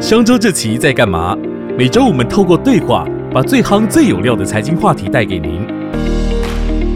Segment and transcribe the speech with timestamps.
[0.00, 1.36] 商周这期在干嘛？
[1.76, 5.60] 每周我们透过对话，把最夯最有料的财经话题带给您。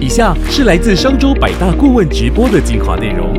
[0.01, 3.39] 以下是来自商周百大顾问直播的精华内容。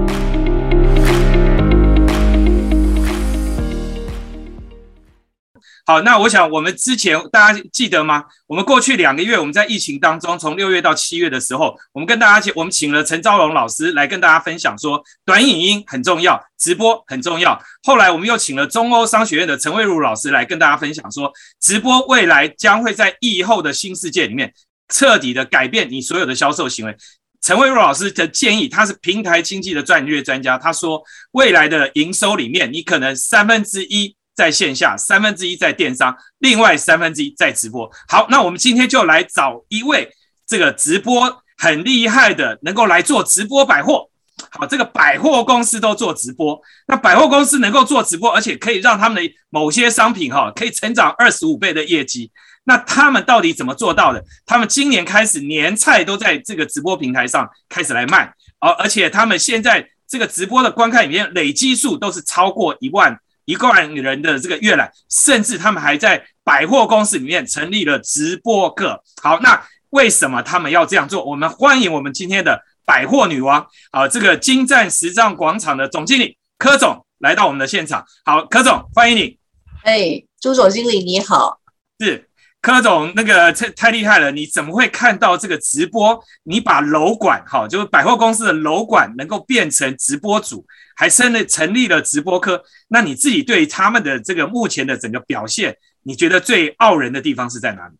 [5.88, 8.24] 好，那我想我们之前大家记得吗？
[8.48, 17.62] 我们过去两个月，我们在疫情当中，从六月到七月的时候，我们跟大家请我们请了陈昭荣老师来跟大家分享说，短影音很重要，直播很重要。
[17.84, 24.52] 后来我们又请了中欧商学院的陈慧茹老师来跟大家分享说，直播未来将会在疫后的新世界里面
[24.90, 26.98] 彻底的改变你所有的销售行为。
[27.44, 34.16] 陈慧茹老师的建议，他是平台经济的战略专家，他说未来的营收里面，你可能三分之一。
[34.36, 37.90] 在线下三分之一在电商，另外三分之一在直播。
[38.08, 40.12] 好，那我们今天就来找一位
[40.46, 44.10] 这个直播很厉害的，能够来做直播百货。
[44.52, 52.30] 好，这个百货公司都做直播，那百货公司能够做直播，而且可以让他们的某些商品哈可以成长二十五倍的业绩。
[52.66, 54.22] 那他们到底怎么做到的？
[54.46, 63.18] 他们今年开始年菜都在这个直播平台上开始来卖，而而且他们现在这个直播的观看里面累积数都是超过一万。
[63.46, 69.02] 一万人的这个阅览，甚至他们还在百货公司里面成立了直播课。
[69.22, 71.24] 好，那为什么他们要这样做？
[71.24, 78.06] 我们欢迎我们今天的百货女王啊，这个金站时尚广场的总经理柯总来到我们的现场。
[78.26, 79.38] 好，柯总，欢迎你。
[79.84, 81.60] 哎，朱总经理你好。
[82.00, 82.30] 是。
[82.62, 84.32] 柯总，那个太太厉害了！
[84.32, 86.20] 你怎么会看到这个直播？
[86.46, 92.64] 你把楼管哈，就是百货公司的楼管，能够变成直播主，还成立成立了直播科。
[92.88, 97.96] 那你自己对他们的这个目前的整个表现，你觉得最傲人的地方是在哪里？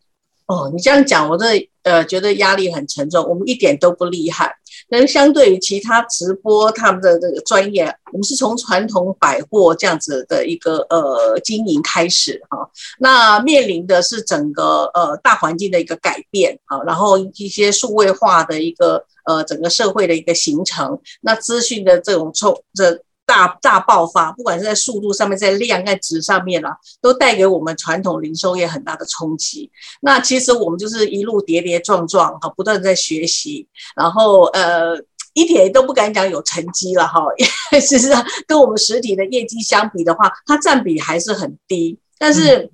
[0.46, 3.28] 哦，你这样讲，我这呃觉得压力很沉重。
[3.28, 4.54] 我们一点都不厉害，
[4.88, 12.58] 但相对于其他直播他们的这个专业，我们是从传统百货这样子的一个呃经营开始哈。
[13.00, 23.02] 那面临的是整个呃大环境的一个改变啊，然后一些数位化的一个呃整个社会的一个形成，那资讯的这种冲这。
[23.28, 29.68] 大大爆发，不管是在速度上面，在量在值上面啊，都带给我们传统零售业很大的冲击。
[30.00, 33.66] 那其实我们就是一路跌跌撞撞哈，不断在学习，
[33.96, 34.96] 然后呃，
[35.34, 37.20] 一点都不敢讲有成绩了哈。
[37.80, 41.98] 事实上，跟我们实体的业绩相比的话，它占比还是很低。
[42.18, 42.70] 但是，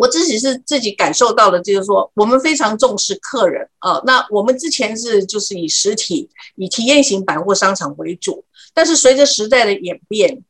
[0.00, 4.00] 我自己是自己感受到的，就是说，我们非常重视客人啊。
[4.06, 8.42] 那我们之前是就是以实体、以体验型百货商场为主。
[8.72, 10.42] 但是随着时代的演变，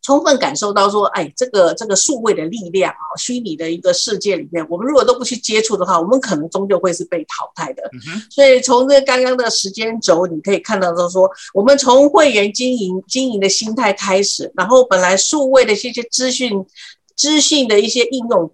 [0.00, 7.82] 充分感受到说，哎，这个这个数位的力量啊，虚拟的一个世界里面，我们如果都不去接触的话，我们可能终究会是被淘汰的。
[8.30, 16.64] 所以从这刚刚的时间轴，你可以看到，就是说，我们从会员经营经营的心态开始，然后本来数位的这些资讯
[17.16, 18.52] 资讯的一些应用，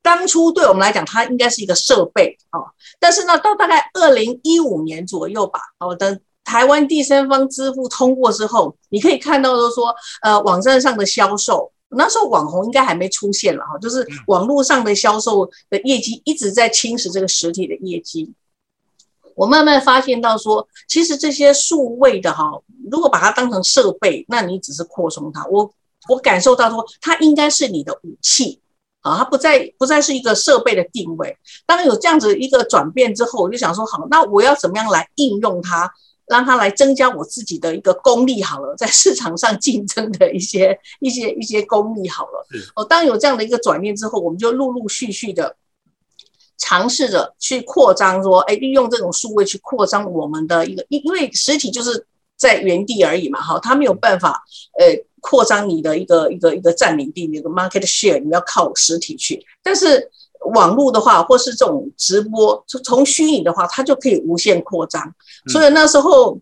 [0.00, 2.60] 当初对我们来讲，它应该是一个设备啊，
[2.98, 6.20] 但是呢，到大概二零一五年左右吧，好的。
[6.44, 18.32] 台湾第三方支付通过之后，你可以看到，就是说，呃，网站上的销售，那时候网红应该还没出现了哈，就是网络上的销售的业绩一直在侵蚀这个实体的业绩。
[19.36, 22.50] 我慢慢发现到说，其实这些数位的哈，
[22.90, 25.46] 如果把它当成设备，那你只是扩充它。
[25.46, 25.72] 我
[26.08, 28.60] 我感受到说，它应该是你的武器。
[29.00, 31.36] 啊，它不再不再是一个设备的定位。
[31.66, 35.90] 当有这样子一个转变之后，我就想说，好，那我要怎么样来应用它？
[36.26, 42.46] 让它来增加我自己的一个功力好了， 在市场上竞争的一些一些一些功力好了。
[42.76, 45.56] 哦，当有这样的一个转念之后，我们就陆陆续续的
[46.56, 54.44] 尝试着去扩张，说，哎，利用这种数位去扩张我们的一个，因因为实体就是在原地而已嘛，哈，它没有办法，
[54.78, 54.86] 呃，
[55.22, 60.10] 扩张你的一个一个一个占领地，那个 market share，你要靠实体去，但是。
[60.54, 65.00] 网络的话，或是这种直播，从虚拟的话，它就可以无限扩张。
[65.52, 66.36] 所以那时候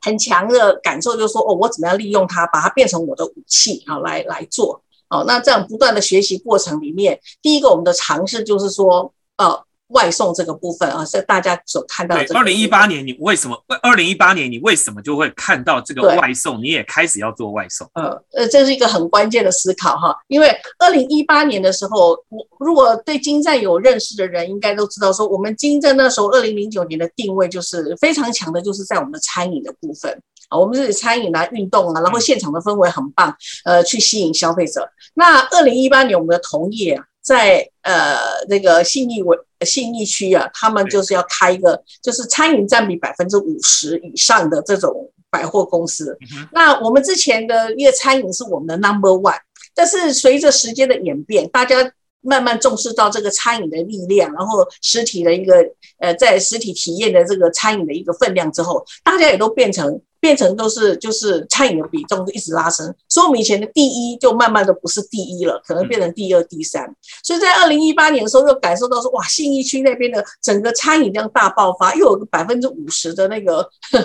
[0.00, 4.80] 很强的感受就是说，哦，我怎么样利用它，把它变成我的武器啊，来来做。
[5.08, 9.64] 哦，那这样不断的学习过程里面，第一个我们的尝试就是说，呃。
[9.88, 12.24] 外送这个部分啊，是大家所看到的。
[12.34, 13.56] 二零一八年，你为什么？
[13.82, 16.60] 二零一八年，你为什么就会看到这个外送？
[16.60, 17.88] 你也开始要做外送？
[17.94, 20.16] 呃呃，这是一个很关键的思考哈。
[20.28, 20.48] 因为
[20.78, 30.10] 二零一八年的时候，我如果对金站有认识的人，应该都知道说，我们金站那时候二零零九年的定位就是非常强的，就是在我们的餐饮的部分
[30.48, 33.32] 啊，我们是餐饮啊、运动啊，然后现场的氛围很棒，
[33.64, 34.88] 呃，去吸引消费者。
[35.14, 37.04] 那二零一八年，我们的同业啊。
[37.26, 38.16] 在呃
[38.48, 46.18] 那个信义为信义区啊，他们就是要开一个，就是餐饮占比百分之五十以上的这种百货公司。
[46.52, 49.38] 那我们之前的一个餐饮是我们的 number one，
[49.74, 51.92] 但是随着时间的演变，大家。
[52.22, 55.64] 慢慢重视到这个餐饮的力量，然后实体的一个
[56.00, 66.84] 呃，在实体体验的这个餐饮的一个分量之后，大家也都变成变成都是就是餐饮的比重一直拉升，所以我们以前的第一就慢慢的不是第一了，可能变成第二、第三。
[67.22, 73.64] 所以在二零一八年的时候，又感受到说，哇，信义区那边的整个餐饮量大爆发，又有个百分之五十的那个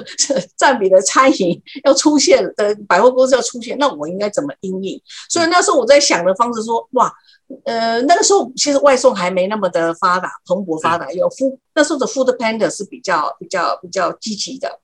[0.55, 5.01] 占比的餐饮要出现的百货公司要出现，那我应该怎么应应？
[5.27, 7.11] 所以那时候我在想的方式说，哇。
[7.65, 11.11] 呃，那个时候其实外送还没那么的发达，蓬勃发达。
[11.11, 14.79] 有 food 那时候的 food panda 是比较比较比较积极的。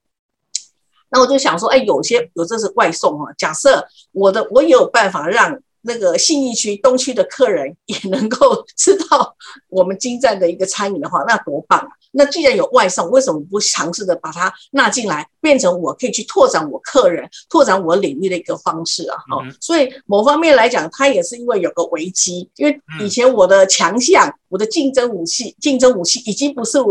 [1.10, 3.32] 那我就想说，哎，有些有这是外送啊。
[3.38, 5.58] 假设我的我也有办法让。
[5.82, 9.34] 那个信义区东区的客人也能够 吃到
[9.70, 11.88] 我们精湛的一个餐饮的话，那多棒啊！
[12.12, 19.18] 那既然有外送，为什么不尝试的把它纳进来，变成我可以去拓展我客人、拓展我领域的一个方式啊？
[19.32, 26.82] 哦，所以某方面来讲，它也是因为有个危机，因为以前我的强项、我的竞争武器、竞争武器已经不是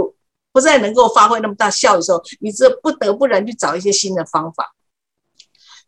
[0.57, 4.73] 不再能够发挥那么大效益的时候，你这不得不然去找一些新的方法。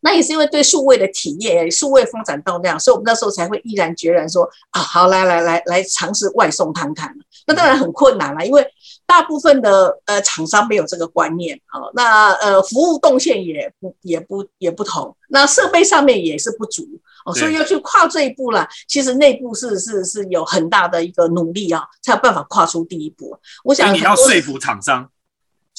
[0.01, 7.11] 那也是因为对数位的体验，数位发展到那样，所以我们那时候才会毅然决然说啊，好，来来来来尝试外送看看。
[7.47, 8.63] 那当然很困难了，因为
[9.07, 11.81] 大部分的呃厂商没有这个观念啊。
[11.95, 16.87] 那呃服务动线也不也不也不同，那设备上面也是不足
[17.25, 18.67] 哦，所以要去跨这一步了。
[18.87, 23.37] 其实内部是是是有很大的一个努力啊，才有办法跨出第一步。
[23.63, 25.09] 我想你要说服厂商。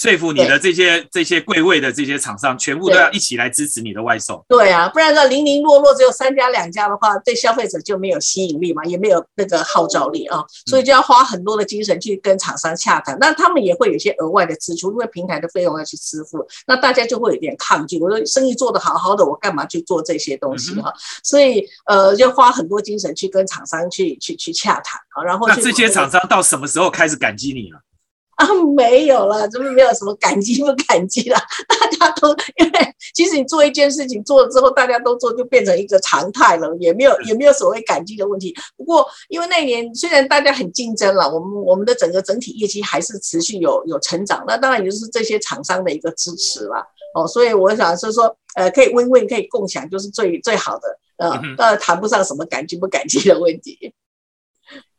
[0.00, 4.43] 说服你的这些这些贵位的这些厂商，全部都要一起来支持你的外送。
[4.49, 10.43] 对啊，不然的零零落落只有三家两家的话，对消费者就没有吸引力嘛，也没有那个号召力啊。
[10.64, 13.14] 所以就要花很多的精神去跟厂商洽谈。
[13.20, 16.38] 那他们也会有一些额外的支出，因为平台的费用要去支付。
[16.67, 18.00] 那大家就会有点抗拒。
[18.00, 20.91] 我说生意做得好好的，我干嘛去做这些东西哈？
[21.23, 25.23] 所以呃，就花很多精神去跟厂商去去去洽谈啊。
[25.23, 27.79] 然后那这些厂商到什么时候开始感激你了？
[28.40, 31.37] 啊，没有了，怎么没有什么感激不感激了？
[31.69, 38.54] 大家都因为其实你做一件事情做了之后，大家都做，就变成一个常态了，也没有也没有所谓感激的问题。
[38.78, 46.82] 不过因为那年虽然大家很竞争了，我们我们的整个整体业绩还是持续有有成长，那当然也就是这些厂商的一个支持了。
[47.14, 53.92] 哦，所以我想是说，呃，可以 win win，，可以共享，就是最最好的，呃，呃，谈不上什么感激不感激的问题。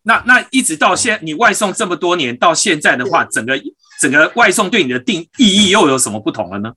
[0.04, 3.54] 那那一直到现，你外送这么多年到现在的话，整个
[4.00, 6.74] 整个外送对你的定意义又有什么不同了呢？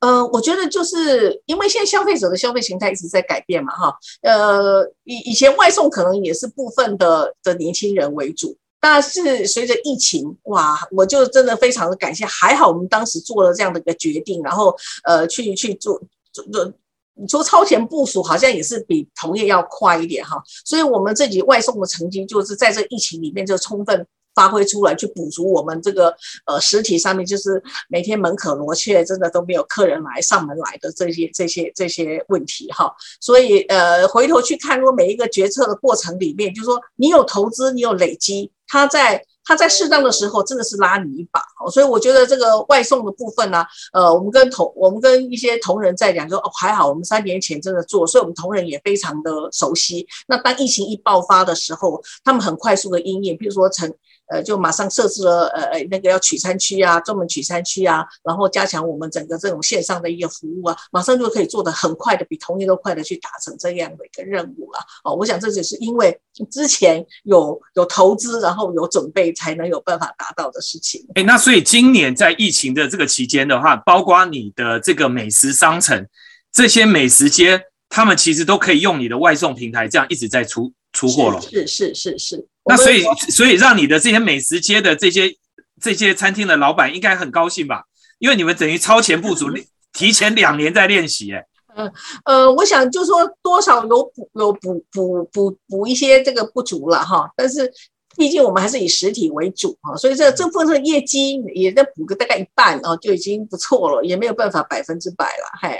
[0.00, 14.74] 呃，我觉得就是因为现在消费者的消费形态一直在改变嘛，哈，呃，以以前外送可能也是部分的的年轻人为主，但是随着疫情，哇，我就真的非常的感谢，还好我们当时做了这样的一个决定，然后
[15.04, 16.00] 呃，去去做
[16.32, 16.72] 做做。
[17.18, 26.14] 你说超前部署好像也是比同业要快一点哈，所以我们自己外送的成绩就是在这疫情里面就充分发挥出来，去补足我们这个
[26.44, 32.94] 呃实体上面就是每天门可罗雀，真的都没有客人来上门来的这些这些这些问题哈。
[33.20, 39.24] 所以呃回头去看如果每一个决策的过程里面，就是说你有投资，你有累积，它在。
[39.46, 41.40] 他在适当的时候真的是拉你一把，
[41.70, 50.06] 所以我觉得这个外送的部分呢，呃，我们跟同我们跟一些同仁在讲，说哦还好，我们三年前真的做，所以我们同仁也非常的熟悉。
[50.26, 53.94] 那当疫情一爆发的时候，他们很快速的应验，比如说成。
[54.28, 64.80] 呃，就马上设置了呃呃那个要取餐区啊，专门取餐区啊，然后加强我们整个这种线上的一个服务啊，马上就可以做的很快的，比同业都快的去达成这样的一个任务了。
[65.04, 66.18] 哦，我想这就是因为
[66.50, 71.06] 之前有有投资，然后有准备，才能有办法达到的事情。
[71.14, 76.06] 哎，那所以今年在疫情的这个期间的话，包括你的这个美食商城，
[76.52, 81.40] 这些美食街，他们其实都可以用你的外送平台，这样一直在出出货了。
[81.40, 82.48] 是是是是。
[82.68, 85.32] 那所以，所以让你的这些美食街的这些
[85.80, 87.84] 这些餐厅的老板应该很高兴吧？
[88.18, 89.46] 因为你们等于超前部署，
[89.92, 91.44] 提前两年在练习，哎。
[91.78, 91.92] 嗯
[92.24, 97.70] 呃，我想就说多少有补有补补补补一些这个不足了哈，但是
[98.16, 105.78] 毕竟我们还是以实体为主哈，所以这这部分业绩也在补个大概一半哦，就已经不错了，也没有办法百分之百了，嘿。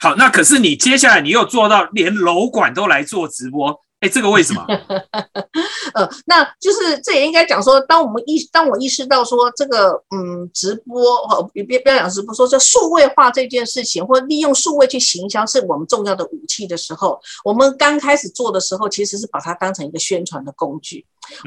[0.00, 3.76] 好，那可是你接下来你又做到连楼管都来做直播。
[4.08, 4.64] 这个为什么？
[5.94, 21.06] 呃，那就是这也应该讲说，当我们意当我意识到说这个嗯直播哦，别不要讲直播，说这数位化这件事情，或利用数位去行销是我们重要的武器的时候，我们刚开始做的时候，其实是把它当成一个宣传的工具。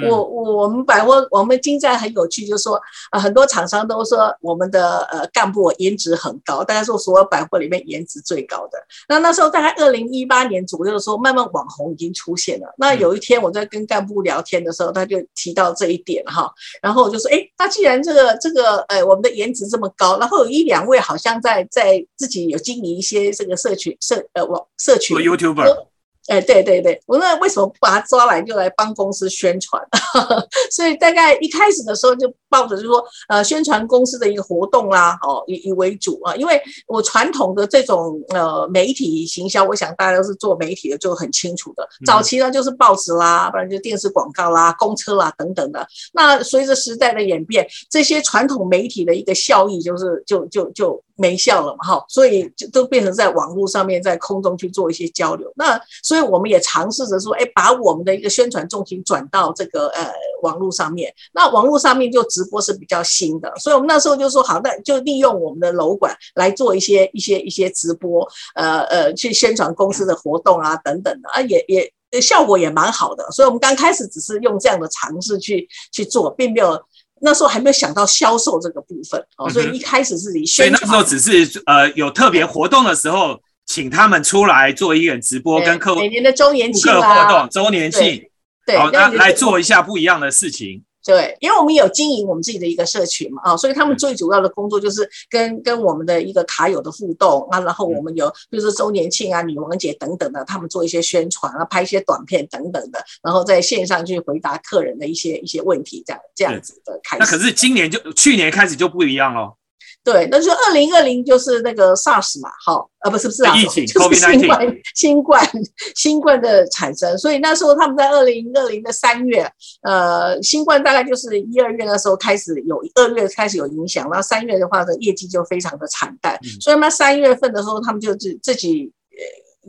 [0.09, 2.79] 我我我们百货我们金站很有趣，就是说
[3.11, 8.77] 啊，很多厂商都说我们的呃干部颜值很高，大家说所有百货里面颜值最高的。
[9.07, 12.73] 那那时候大概二零一八年左右的时候，慢慢网红已经出现了。
[12.77, 25.88] 那有一天我在跟干部聊天的时候，他就提到这一点哈，然后我就说，哎，那既然这个这个呃我们的颜值这么高，然后有一两位好像在在自己有经营一些这个社群社呃网社群 YouTuber。
[26.29, 29.81] 哎，对对对，我那为什么不把他抓来就来帮公司宣传？
[30.71, 36.35] 所以大概一开始的时候就抱着就是说，呃，宣传公司的一个活动啦，哦，以以为主啊。
[36.35, 41.87] 因为我传统的这种呃媒体行销，我想大家都是做媒体的，就很清楚的。
[42.05, 45.85] 早期呢就是报纸啦，不然就电视广告啦、公车啦等等的。
[46.13, 51.03] 那随着时代的演变，这些传统媒体的一个效益就是就就就。
[51.21, 55.51] 没效了嘛，哈，所以就都变成在网络上面，在空中去做一些交流。
[55.57, 60.11] 那所以我们也尝试着说，哎，把我们的一个宣传重心转到这个呃
[60.41, 61.13] 网络上面。
[61.33, 73.29] 那网络上面就直播是比较新的，所以我们那时候就说，好，那就利用我们的楼管来做一些一些一些直播，呃呃，去宣传公司的活动啊等等的啊，也也效果也蛮好的。
[73.31, 76.79] 所以我们刚开始只是用这样的尝试去去做，并没有。
[77.21, 80.79] 那时候还没有想到销售这个部分哦，所以一开始是以宣传。
[80.79, 83.37] 所以那时候只是呃有特别活动的时候，
[83.69, 88.19] 请他们出来做一点直播，跟客户每年的周年庆活动、周年庆，
[88.65, 90.83] 对，好，那来做一下不一样的事情。
[91.05, 107.23] 对，因为我们有经营我们自己的一个社群嘛，啊，所以他们最主要的工作就是跟跟我们的一个卡友的互动啊，然后我们有比如说周年庆啊、女王节等等的，他们做一些宣传啊，拍一些短片等等的，然后在线上去回答客人的一些一些问题，这样这样子的开始。
[107.23, 109.53] 那可是今年就去年开始就不一样喽。
[110.03, 115.51] 对，那就二零二零就是那个 SARS 嘛，好，呃，不是不是啊，疫情，就是新冠， 新冠，
[115.95, 117.17] 新冠的产生。
[117.17, 119.47] 所以那时候他们在二零二零的三月，
[119.81, 126.39] 呃，新冠大概就是一二月的时候开始有，二月开始有影响，然后三月的话的业绩就非常的惨淡。
[126.61, 128.91] 所以那三月份的时候，他们就自自己。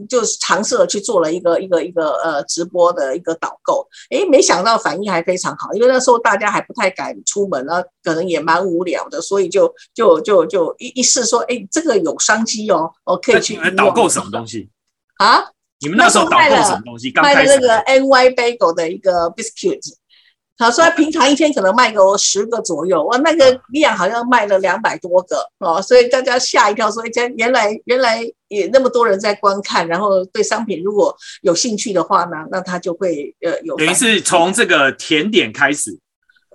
[0.08, 14.68] 就是尝试了去做了一个一个一个呃直播的一个导购，诶，没想到反应还非常好，因为那时候大家还不太敢出门啊，可能也蛮无聊的，所以就就就就一一试说，诶，这个有商机哦，我可以去导购什么东西
[15.18, 15.44] 啊？
[15.80, 17.10] 你们那时候导购什么东西？
[17.14, 19.80] 卖的那个 NY Bagel 的一个 biscuit。
[20.58, 33.76] 好，所以平常一天可能卖个十个左右，哇，那个量好像卖了两百多个哦，所以大家吓一跳，说原原来原来也那么多人在观看，然后对商品如果有兴趣的话呢，那他就会呃有。
[33.76, 35.98] 等于是从这个甜点开始。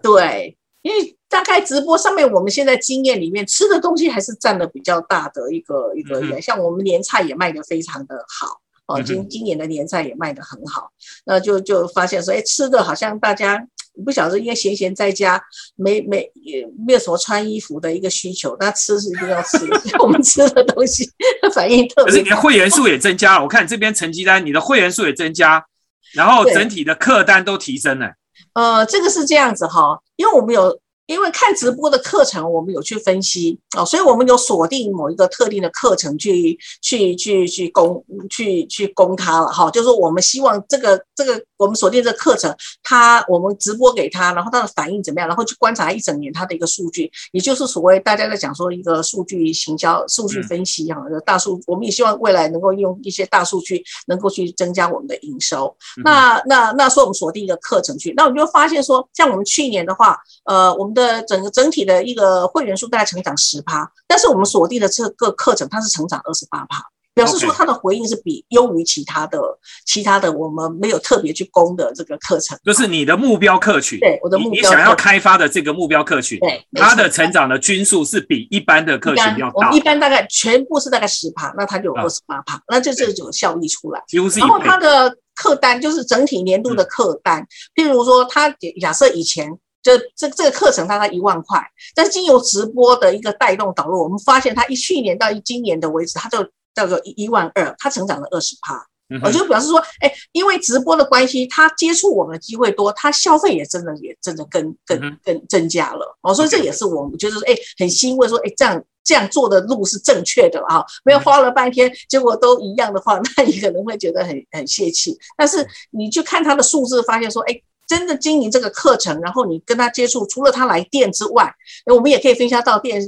[0.04, 10.92] 对，因为大概直播上面，我们现在经验里面吃的东西还是占了比较大的一个一个，像我们年菜也卖的非常的好哦，今今年的年菜也卖的很好，
[11.26, 13.66] 那就就发现说，哎，吃的好像大家。
[14.04, 15.42] 不晓得，因为闲闲在家，
[15.76, 19.58] 没没也没有什么穿衣服的一个需求，那吃是一定要吃。
[20.02, 21.10] 我们吃的东西
[21.54, 22.06] 反应特别。
[22.06, 25.66] 可是你的会员数也增加了，我看这边成绩单，你的会员数也增加，
[26.14, 28.12] 然后整体的客单都提升了。
[28.54, 30.80] 呃，这个是这样子哈，因为我们有。
[31.08, 39.70] 因为看直播的课程，我们有去分析哦，所以我们有锁定某一个特定的课程去去去去攻去去攻它了哈。
[39.70, 55.76] 就是我们希望这个这个我们锁定这个课程，它我们直播给他，然后他的反应怎么样，然后去观察一整年他的一个数据，也就是所谓大家在讲说一个数据行销、数据分析哈，大数，我们也希望未来能够用一些大数据能够去增加我们的营收。
[56.04, 60.95] 那那那说我们锁定一个课程去，那我们就发现说，像我们去年的话，呃，我们。
[60.96, 66.82] 的整个整体的一个会员数大概成长十趴，但是我们锁定的这个课程它是成长二十八趴，
[67.14, 69.40] 表示说它的回应是比优于其他的
[69.86, 88.50] 其他的我们没有特别去攻的这个课程，就是你的目标客群，对我的目标，你想要开发的这个目标客群，对它的成长的均数是比一般的客群要大，一般大概全部是大概十趴，那它就有二十八趴，那就这就有效益出来，几乎是然后它的客单就是整体年度的客单，譬如说他
[88.80, 89.50] 假设以前。
[89.86, 91.64] 这这这个课程大概一万块，
[91.94, 98.84] 但是经由直播的一个带动导入，我们发现他一去年到一今年的为止，他就叫做一一万二，他成长了二十趴。
[99.22, 106.18] 我就表示说，哎，因为直播的关系，他接触我们的机会多，他消费也真的也真的更更更增加了。
[106.22, 115.16] 哦，所以这也是我们觉得说，哎，很欣慰，说，哎，这样这样做的路是正确的啊，没有花了半天，结果都一样的话， 那你可能会觉得很很泄气。
[115.38, 117.62] 但是你去看他的数字，发现说，哎。
[117.88, 121.54] 真的经营这个课程，然后你跟他接触，除了他来店之外，
[121.86, 123.02] 我们也可以分享到店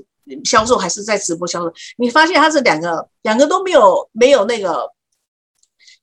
[0.44, 1.74] 销售还是在直播销售。
[1.98, 4.90] 你发现他是两个，两个都没有没有那个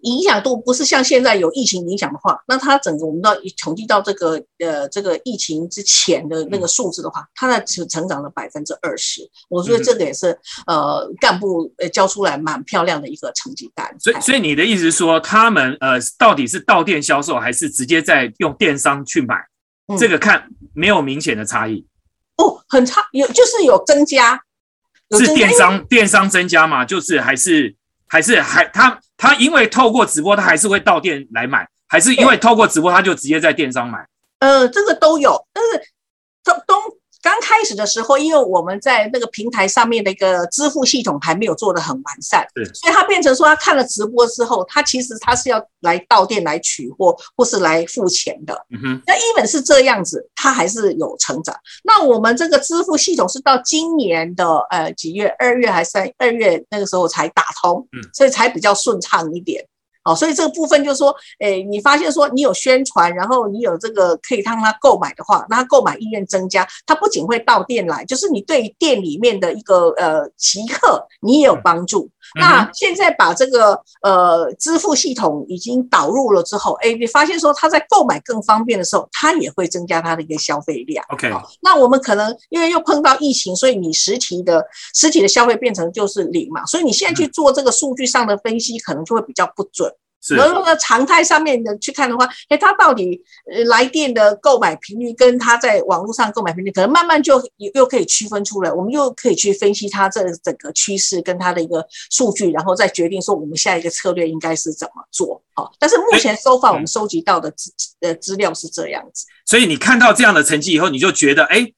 [0.05, 9.23] 影响度不是像现在有疫情影响的话，那它整个我们到统计到这个呃这个疫情之前的那个数字的话，它的成成长了百分之二十。
[9.49, 13.95] 我觉得这个也是呃干部呃交出来蛮漂亮的一个成绩单。
[13.99, 19.37] 所以所以你的意思是说，他们呃到底是到店销售，还是直接在用电商去买？
[19.99, 21.87] 这个看没有明显的差异。
[22.37, 24.41] 哦，很差，有就是有增加，
[25.17, 26.85] 是电商电商增加嘛？
[26.85, 34.07] 就是还是还是还他他因为透过直播，他还是会到店来买，还是因为透过直播，他就直接在电商买？
[34.41, 35.89] 呃，这个都有，但是
[36.43, 36.99] 都都。
[37.25, 48.55] 刚开始的时候，因为我们在那个平台上面的一个支付系统还没有做的很完善，对，所以他变成说，他看了直播之后，他其实他是要来到店来取货，或是来付钱的。
[48.69, 51.57] 嗯哼，那一本是这样子，他还是有成长。
[51.83, 55.35] 那我们这个支付系统是到今年的呃几月？
[55.39, 59.65] 二月还是三二月那个时候才打通，嗯，所以才比较顺畅一点。
[60.05, 72.11] 哦，所以这个部分就是说，诶，你发现说你有宣传，然后你有这个可以让他购买的话，那他购买意愿增加，他不仅会到店来，就是你对店里面的一个呃奇客，你也有帮助。
[72.35, 81.05] 那现在把这个呃支付系统已经导入了之后，哎，你发现说他在购买更方便的时候，他也会增加他的一个消费量。
[81.11, 84.65] OK，那我们可能因为又碰到疫情，所以你实体的
[84.95, 89.93] 实体的消费变成就是零嘛，所以你现在去做这个数据上的分析，可能就会比较不准。
[90.31, 93.21] 然后呢，常态上面的去看的话，哎，他到底
[93.53, 97.43] 呃来电的购买频率跟他在网络上购买频率，可能慢慢就
[97.75, 98.73] 又可以区分出来。
[98.73, 105.43] 我们又可以去分析他这整个趋势跟他的一个数据，然后再决定说我们下一个策略应该是怎么做。
[105.55, 109.27] 好，但是目前收发我们收集到的资呃资料是这样子。
[109.45, 111.71] 所以你看到这样的成绩以后，你就觉得哎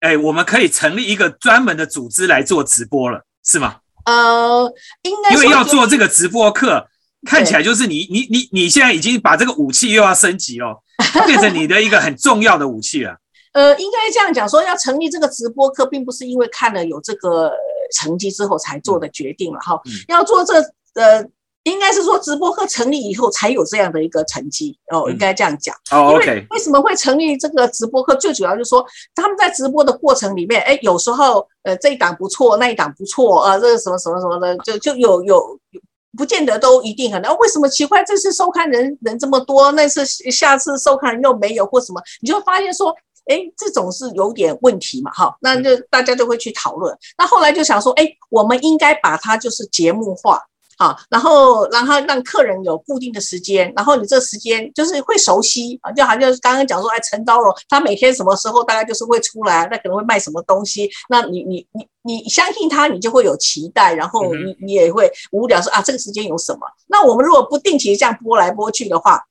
[0.00, 3.76] 哎，我们可以成立一个专门的组织来做直播了，是吗？
[4.06, 6.86] 呃，应该因为要做这个直播课。
[7.26, 10.82] 看起来就是你你你你现在已经把这个武器又要升级了，
[11.26, 13.16] 变成你的一个很重要的武器了。
[13.52, 17.52] 呃，应该这样讲，说要成立这个直播课，并不是因为看了有这个
[17.92, 19.78] 成绩之后才做的决定了哈。
[20.06, 20.54] 要做这
[20.94, 21.26] 呃，
[21.64, 25.74] 应该是说直播课成立以后才有这样的一个成绩哦，应该这样讲。
[25.90, 26.46] 哦，OK。
[26.50, 28.14] 为什么会成立这个直播课？
[28.14, 35.80] 最主要就是说他们在直播的过程里面，哎，有时候呃这一档不错，那一档不错啊，这个什么什么什么的，就就有有有。
[36.16, 38.02] 不见得都一定很那为什么奇怪？
[38.04, 42.02] 这次收看人人这么多，那次下次收看人又没有或什么？
[42.20, 42.94] 你就发现说，
[43.26, 46.96] 哎，这种是有点问题嘛，哈，那就大家就会去讨论。
[47.16, 50.42] 那后来就想说，哎，我们应该把它就是节目化。
[50.80, 66.60] 好，然后让他让客人有固定的时间，然后你这时间就是会熟悉啊，就好像刚刚讲说，哎，陈昭荣他每天什么时候大概就是会出来，那可能会卖什么东西，那你你你你相信他，你就会有期待，然后你你也会无聊说啊，这个时间有什么？
[66.86, 69.22] 那我们如果不定期这样播来播去的话。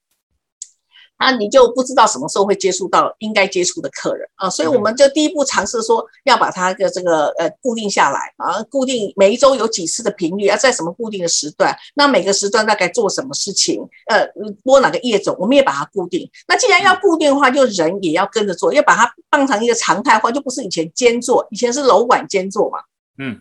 [1.20, 14.26] 啊，你就不知道什么时候会接触到应该接触的客人啊，所以我们就第一步尝试说要把它的这个呃固定下来啊，固定每一周有几次的频率，要在什么固定的时段，那每个时段大概做什么事情，呃，
[14.64, 16.26] 播哪个业种，我们也把它固定。
[16.48, 22.80] 那既然要固定的话，就人也要跟着做，要把它当成一个常态化，就不是以前兼做，以前是楼管兼做嘛。
[23.18, 23.38] 嗯，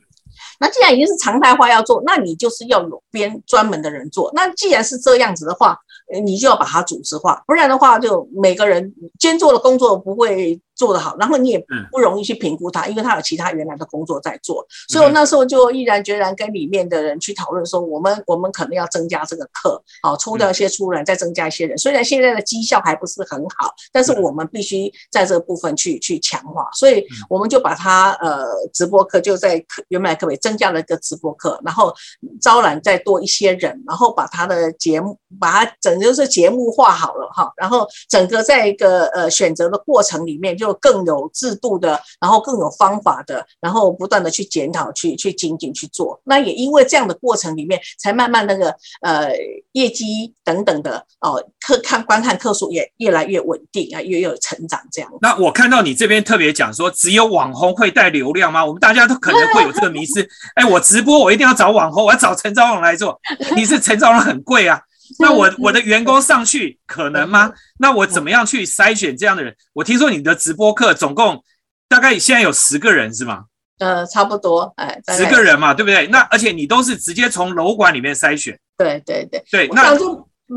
[0.58, 4.32] 那既然已经是常态化要做，那你就是要有编专门的人做。
[4.34, 5.78] 那既然是这样子的话。
[6.22, 10.60] 你就要把它组织化，不然的话，就每个人兼做的工作不会。
[10.78, 21.76] 做得好，然后你也不容易去评估他，因为他有其他原来的工作在做，所以我那时候就毅然决然跟里面的人去讨论说，我们我们可能要增加这个课，好抽掉一些出来，再增加一些人。
[21.76, 31.92] 虽然现在的绩效还不是很好，但是我们必须在这个部分去去强化，所以我们就把它呃直播课就在课原本课位增加了一个直播课，然后
[32.40, 40.67] 招揽再多一些人，然后把他的节目把它整就是节目化好了哈，然后整个在一个呃选择的过程里面就。
[40.74, 46.20] 更有制度的，然后更有方法的，然后不断的去检讨、去去精进去做。
[46.24, 49.30] 那也因为这样的过程里面，才慢慢那个呃
[49.72, 55.10] 业绩等等的哦，客看观看客数也越来越稳定啊，越有成长这样。
[55.20, 58.64] 那我看到你这边特别讲说，只有网红会带流量吗？
[58.64, 60.26] 我们大家都可能会有这个迷思。
[60.54, 63.20] 哎，我直播我一定要找网红，我要找陈昭荣来做。
[63.56, 64.80] 你是陈昭荣很贵啊。
[65.18, 67.52] 那我我的员工上去可能吗？
[67.78, 69.54] 那我怎么样去筛选这样的人？
[69.72, 71.42] 我听说你的直播课总共
[71.88, 73.44] 大概现在有十个人是吗？
[73.78, 76.06] 呃，差不多，哎，十个人嘛，对不对？
[76.08, 79.68] 那而且你都是直接从楼管里面筛选，对对对对。
[79.68, 79.96] 那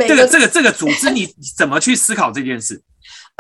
[0.08, 2.82] 这个这个这个组织你怎么去思考这件事？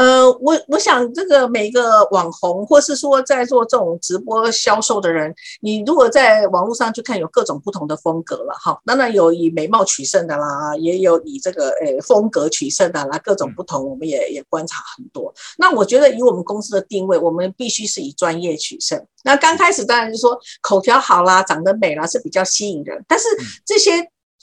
[0.01, 8.81] 呃，我我想这个每个网红，或是说在做这种直播销售的人，你如果在网络上去看，有各种不同的风格了哈。
[8.83, 15.31] 当然有以美貌取胜的啦，也有以这个呃风格取胜的啦，各种不同，我们也也观察很多。
[15.59, 18.99] 那我觉得以我们公司的定位，我们必须是以专业取胜。
[19.23, 23.27] 那刚开始当然就说口条好啦，长得美啦是比较吸引人，但是
[23.63, 23.91] 这些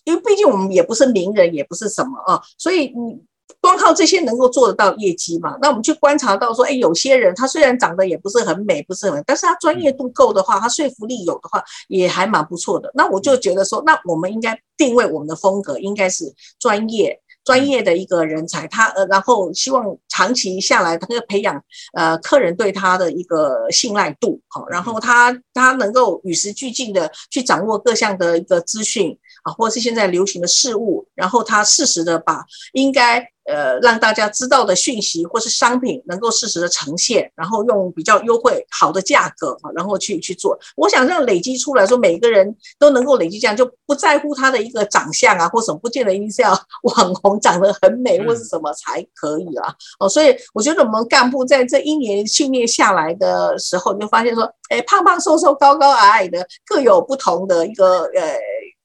[0.05, 3.21] 因为毕竟我们也不是名人，也不是什么啊，所以你。
[3.61, 5.57] 光靠这些能够做得到业绩嘛？
[5.61, 12.91] 那我们去观察到说，哎，有些人他虽然长得也不是很美，不是很，但是他专业度够的话，他说服力有的话，也还蛮不错的。
[12.95, 17.21] 那我就觉得说，那我们应该定位我们的风格应该是专业。
[17.45, 21.59] 专业的一个人才，他呃，然后希望长期下来，他要培养
[21.95, 33.27] 呃客人对他的一个信赖度，好，然后他他能够与时俱进的去掌握各项的一个资讯啊，或者是现在流行的事物，然后他适时的把应该。
[33.49, 40.55] 呃，让大家知道的讯息或是商品能够适时的呈现，然后用比较优惠好的价格啊，然后去去做。
[40.77, 46.51] 我想这样累积出来说，每个人都能够累积这样，就不在乎他的一个长相啊，或什么，不见得一定是要
[46.95, 49.75] 网红长得很美或是什么才可以啊。
[49.99, 58.39] 哦，所以我觉得我们干部在这一年训练下来的时候，你就发现说，哎，胖胖瘦瘦、高高矮矮的各有不同的一个呃。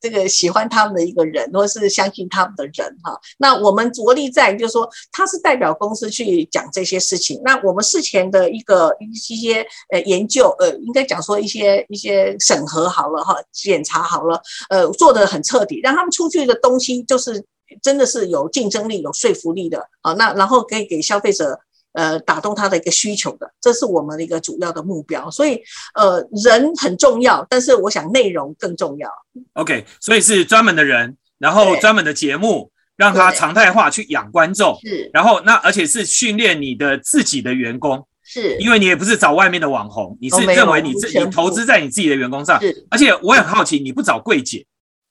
[0.04, 7.40] 这个喜欢他们的一个人，或是相信他们的人，哈，那我们着力在就是说，他是代表公司去讲这些事情。
[7.46, 17.42] 那我们事前的一个一些呃研究，呃，应该讲说一些一些审核好了哈，检查好了，呃，做的很彻底，让他们出去的东西就是
[17.82, 20.12] 真的是有竞争力、有说服力的啊。
[20.16, 21.58] 那然后可以给消费者。
[21.94, 25.30] 呃，打动他的一个需求的，这是我们的一个主要的目标。
[25.32, 25.62] 所以，
[25.96, 29.10] 呃，人很重要，但是我想内容更重要。
[29.54, 34.78] OK，所以是专门的人，然后专门的节目，让他常态化去养观众。
[34.82, 38.06] 是，然后那而且是训练你的自己的员工。
[38.24, 42.60] 是，因为你也不是找外面的网红，你是认为你自你投资在你自己的员工上。
[42.60, 44.66] 是，而且我很好奇，你不找柜姐，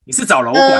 [0.05, 0.71] 你是找楼管。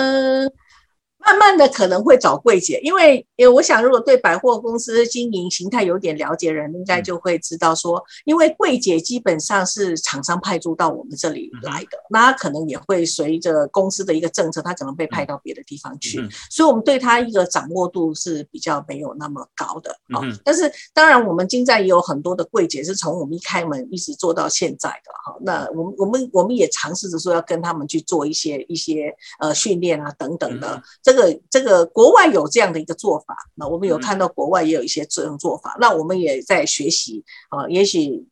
[1.25, 20.21] 慢慢的可能会找柜姐，因为因为我想，如果对百货公司经营形态有点了解人，应该就会知道说，因为柜姐基本上是厂商派驻到我们这里来的，那他可能也会随着公司的一个政策，他可能被派到别的地方去，所以我们对他一个掌握度是比较没有那么高的啊。
[20.45, 25.37] 但是当然，我们金寨也有很多的柜姐是从我们一开门一直做到现在的哈。
[25.41, 31.12] 那我们我们我们也尝试着说要跟他们去做一些一些呃训练啊等等的这。
[31.13, 38.25] 这个这个国外有这样的一个做法，那我们有看到国外也有一些这种做法，那我们也在学习啊，也许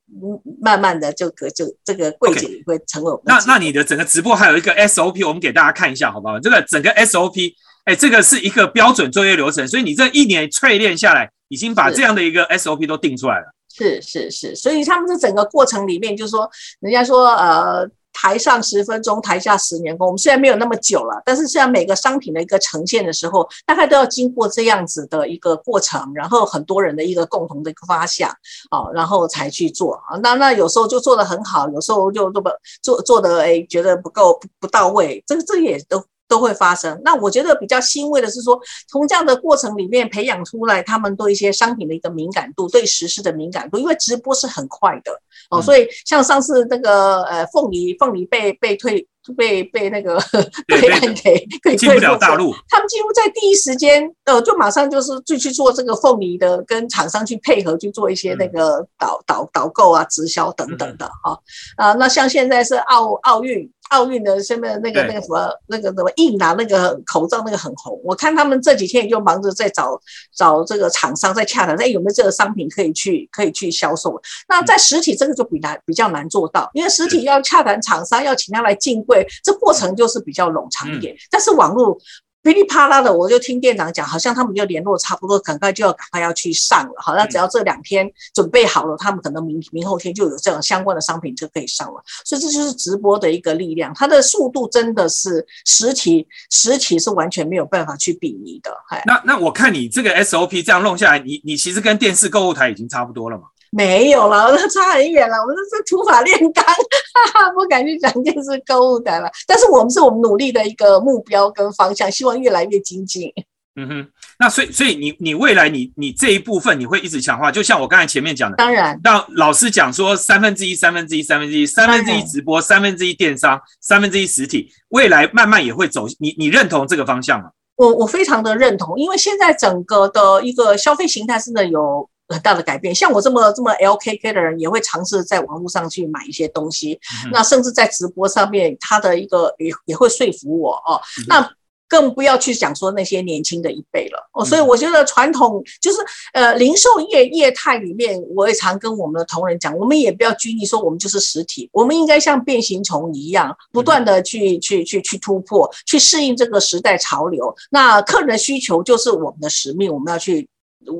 [0.60, 3.24] 慢慢的就可就这个柜姐也会成为我们。
[3.26, 6.40] 那那你的整个直播还有一个 SOP，我们给大家看一下好不好？
[6.40, 7.52] 这个整个 SOP，
[7.84, 13.52] 哎，这个是一个标准作业流程，所以你这一年淬炼下来，已经把这样的一个 SOP 都定出来了。
[13.68, 17.90] 是是是，所以他们这整个过程里面，就是说，人家说呃。
[18.12, 20.08] 台上十分钟，台下十年功。
[20.08, 28.30] 我们虽然没有那么久了，但是现在每个商品的一个呈现的时候，大概都要经过这样子的一个过程，然后很多人的一个共同的一个发想
[28.70, 30.16] 哦，然后才去做啊。
[30.22, 32.50] 那那有时候就做得很好，有时候就这么
[32.82, 36.04] 做做的哎，觉得不够不不到位，这个这也都。
[36.30, 36.98] 都会发生。
[37.04, 43.76] 那我觉得比较欣慰的是说，从这样的过程里面培养出来，他们对一些商品的一个敏感度，对时事的敏感度。
[43.76, 45.12] 因为直播是很快的
[45.50, 49.06] 哦，所以像上次那个呃凤梨，凤梨被被退。
[49.30, 50.18] 被被那个
[50.66, 61.38] 被按给 给进不了大陆，他们几乎在第一时间，呃，就马上就是就去做这个凤梨的，跟厂商去配合去做一些那个导导导购啊、直销等等的哈
[61.76, 61.92] 啊。
[61.94, 70.00] 那像现在是奥奥运奥运的下面那个那个什么那个什么印拿那个口罩那个很红，我看他们这几天也就忙着在找
[70.36, 74.20] 找这个厂商在洽谈，哎有没有这个商品可以去可以去销售？
[74.48, 79.00] 那在实体这个就比难比较难做到，因为实体要洽谈厂商，要请他来进。
[79.22, 81.98] 对，这过程就是比较冗长一点，但是网络
[82.42, 98.74] 噼里啪啦的，我就听店长讲，好像他们就联络差不多，赶快就要赶快要去上了，好像只要这两天准备好了，他们可能明明后天就有这种相关的商品就可以上了，所以这就是直播的一个力量，它的速度真的是实体实体是完全没有办法去比拟的。
[99.04, 103.44] 那那我看你这个 SOP 这样弄下来，你你其实跟电视购物台已经差不多了嘛？
[103.70, 105.36] 没有了，那 差很远了。
[105.38, 109.30] 我们这是土法炼钢，哈哈，不敢去讲电视购物台了。
[109.46, 113.32] 但是我们是我们努力的一个目标跟方向，希望越来越精进。
[113.76, 114.08] 嗯哼，
[114.40, 126.06] 那所以所以你你未来你你这一部分你会一直强化，就像我刚才前面讲的，当然，让老师讲说三分之一、三分之一、三分之一、三分之一直播、三分之一电商、三分之一实体，未来慢慢也会走。
[126.18, 127.50] 你你认同这个方向吗？
[127.76, 132.10] 我我非常的认同，因为现在整个的一个消费形态真的有。
[132.30, 132.94] 很大的改变。
[132.94, 136.98] 像我这么这么 LKK 的人，也会尝试在网络上去买一些东西，
[137.32, 141.00] 那甚至在直播上面，他的一个也也会说服我哦。
[141.28, 141.50] 那
[141.88, 145.98] 更不要去讲说那些年轻的一辈了哦，所以我觉得传统就是
[146.32, 157.52] 呃零售业业态里面，我也常跟我们的同仁讲，我们也不要拘泥说我们就是实体，我们应该像变形虫一样，不断的去去去去突破，去适应这个时代潮流。
[157.70, 160.48] 那客人的需求就是我们的使命，我们要去。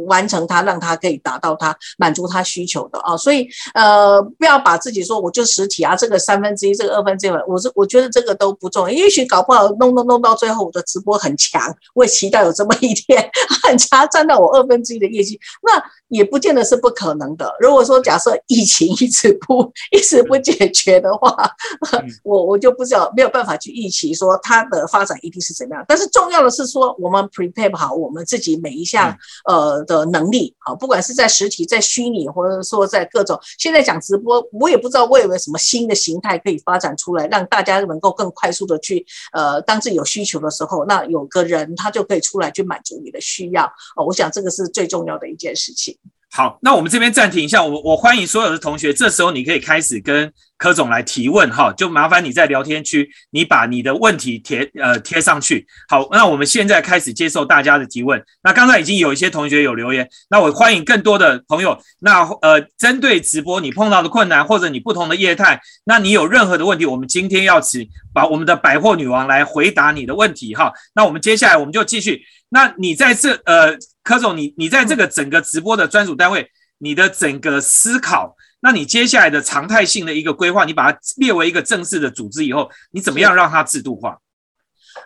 [0.07, 8.90] 完成它，让它可以达到它满足它需求的啊，所以呃，不要把自己说我就实体啊，这个三分之一，这个二分之一，我是我觉得这个都不重要。
[8.90, 13.27] 也许搞不好弄弄弄到最后，我的直播很强，我也期待有这么一天
[13.64, 17.51] 很强，占到我二分之一的业绩，那也不见得是不可能的。
[17.59, 21.35] 如果说假设疫情一直不一直不解决的话，
[22.23, 25.85] 我我就不知道没有办法去预期说它的发展一定是怎么样。
[25.88, 29.16] 但是重要的是说，我们 prepare 好我们自己每一项
[29.47, 29.70] 呃。
[29.85, 43.65] 的能力啊，不管是在实体、在虚拟，或者说在各种，现在讲直播，我也不知道我有没有什么新的形态可以发展出来，让大家能够更快速的去，呃，当自己有需求的时候，那有个人他就可以出来去满足你的需要
[43.97, 44.05] 哦。
[44.07, 45.97] 我想这个是最重要的一件事情。
[46.33, 55.66] 好，那我们这边暂停一下，我我欢迎所有的同学，这时候你可以开始跟柯总来提问哈，就麻烦你在聊天区，你把你的问题贴呃贴上去。
[55.88, 58.23] 好，那我们现在开始接受大家的提问。
[58.45, 61.77] 那刚才已经有一些同学有留言，那我欢迎更多的朋友。
[61.99, 70.73] 那呃，针对直播你碰到的困难或者你不同的业态，那你有任何的问题，我们今天要请把我们的百货女王来回答你的问题哈。
[70.95, 72.23] 那我们接下来我们就继续。
[72.51, 73.79] 那你在这呃。
[74.03, 84.19] 柯总，你你在这个整个直播的专属单位，你的整个思考，那你接下来的常态性的一个规划，你把它列为一个正式的组织以后，你怎么样让它制度化？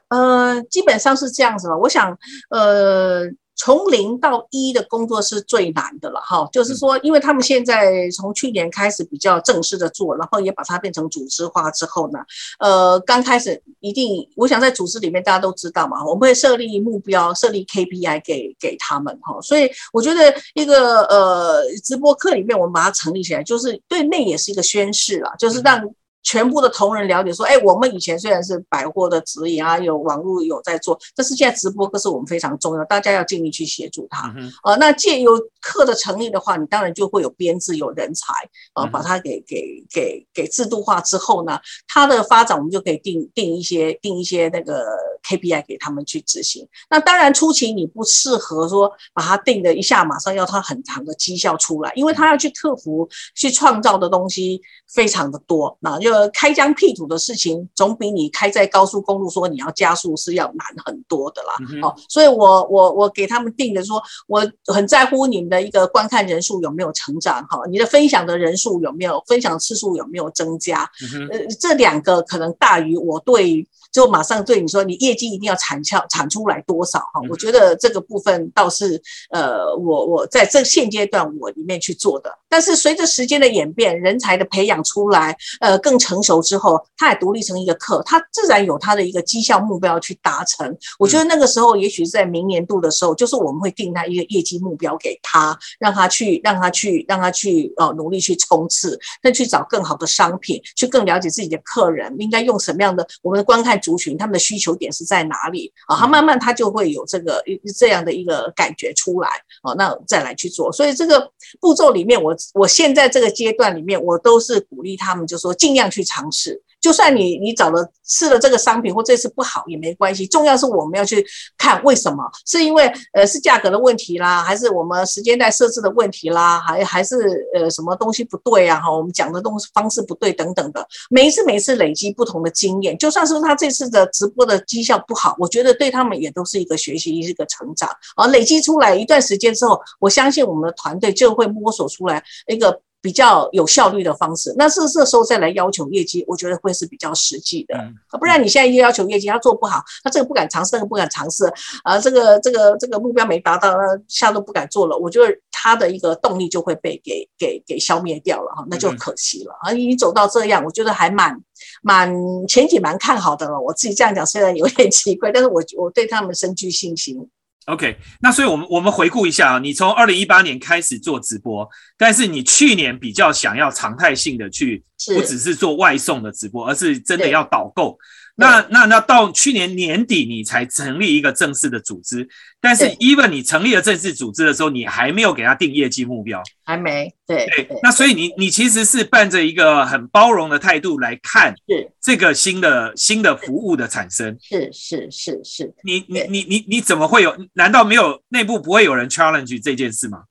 [0.09, 1.77] 呃，基本上是这样子吧。
[1.77, 2.17] 我想，
[2.51, 3.27] 呃。
[3.57, 12.19] 从零到一的工作是最难的了哈，就是说，因为他们现在从去年开始比较正式的做，然后也把它变成组织化之后呢，
[12.59, 25.81] 呃，刚开始一定，我想在组织里面大家都知道嘛，我们会设立目标，设立 KPI 给给他们哈，所以我觉得一个呃直播课里面我们把它成立起来，就是对内也是一个宣誓啦，就是让。
[26.25, 34.35] 全部的同仁了解说，哎，我们以前虽然是百货的直营啊，有网络有在做，但是现在直播可是我们非常重要，大家要尽力去协助他。
[34.65, 38.33] 呃，那借由课的成立的话，你当然就会有编制、有人才，
[38.75, 44.87] 呃，把它给给给给制度化之后呢，它的发展我们就可以定定一些定一些那个
[45.29, 46.67] KPI 给他们去执行。
[46.89, 56.15] 那当然初期你不适合说把它定的一下马上要它很长的绩效出来，因为他要去克服、去创造的东西非常的多，那就。
[56.15, 61.55] 呃，开疆辟土的事情总比你开在高速公路说你要加速是要难很多的啦。
[61.83, 70.89] 哦，所以我我我给他们定的说，我很在乎你们的一个观看人数有没有成长，哈，你的分享的人数有没有分享次数有没有增加？
[71.33, 73.67] 呃，这两个可能大于我对。
[73.93, 77.21] 就马上对你说，你业绩一定要产效产出来多少哈？
[77.31, 79.01] 我觉得这个部分倒是
[79.31, 82.31] 呃，我我在这现阶段我里面去做的。
[82.49, 90.77] 但是随着时间的演变，人才的培养出来，呃，更成熟之后，他也独立成一个课，他自然有他的一个绩效目标去达成。
[90.99, 103.75] 我觉得那个时候，也许在明年度的时候，就是我们会定他一个业绩目标给他，让他去让他去让他去哦努力去冲刺，再去找更好的商品，去更了解自己的客人应该用什么样的我们的观看。
[103.85, 105.97] 族群他们的需求点是在哪里啊？
[105.97, 107.43] 他慢慢他就会有这个
[107.77, 109.29] 这样的一个感觉出来
[109.63, 110.73] 哦，那再来去做。
[110.73, 116.63] 所以这个步骤里面，我我现在这个阶段里面，我都是鼓励他们，就说尽量去尝试。
[116.85, 121.25] 就算你你找了试了这个商品或这次不好也没关系，重要是我们要去
[121.57, 127.17] 看为什么，是因为呃是价格的问题啦，还是我们时间带设置的问题啦，还还是
[127.55, 128.79] 呃什么东西不对啊？
[128.81, 130.87] 哈，我们讲的东西方式不对等等的。
[131.09, 137.89] 每一次每一次累积不同的经验，就算是他这次的直播的绩效不好，我觉得对他们也都是一个学习，一个成长。
[138.17, 142.79] 而累积出来一段时间之后，我相信我们的团队就会摸索出来一个。
[143.05, 147.79] 比较有效率的方式，那是这时候再来要求业绩，我觉得会是比较实际的。
[148.19, 151.45] 不然你现在又要求业绩，他做不好，他这个不敢尝试，那个不敢尝试，
[151.83, 154.97] 啊，这个这个这个目标没达到，那下都不敢做了。
[154.97, 159.73] 我觉得他的一个动力就会被给给给消灭掉了哈，那就可惜了啊！
[159.73, 161.39] 你走到这样，我觉得还蛮
[161.83, 162.11] 蛮
[162.49, 163.61] 前景蛮看好的了。
[163.61, 167.29] 我自己这样讲虽然有点奇怪，但是我我对他们深具信心。
[167.67, 177.99] OK，那所以，我们我们回顾一下啊，你从二零一八年开始做直播，但是你去年比较想要常态性的去，不只是做外送的直播，而是真的要导购。
[178.37, 182.29] 那那那到去年年底你才成立一个正式的组织，
[182.61, 186.43] 但是 even 你成立了正式组织的时候，你还没有给他定业绩目标。
[186.65, 194.37] 还没，对对，那所以你你其实是伴着一个很包容的态度来看是这个新的新的服务的产生。
[194.41, 197.37] 是是是是，你你你你你怎么会有？
[197.53, 200.25] 难道没有内部不会有人 challenge 这件事吗？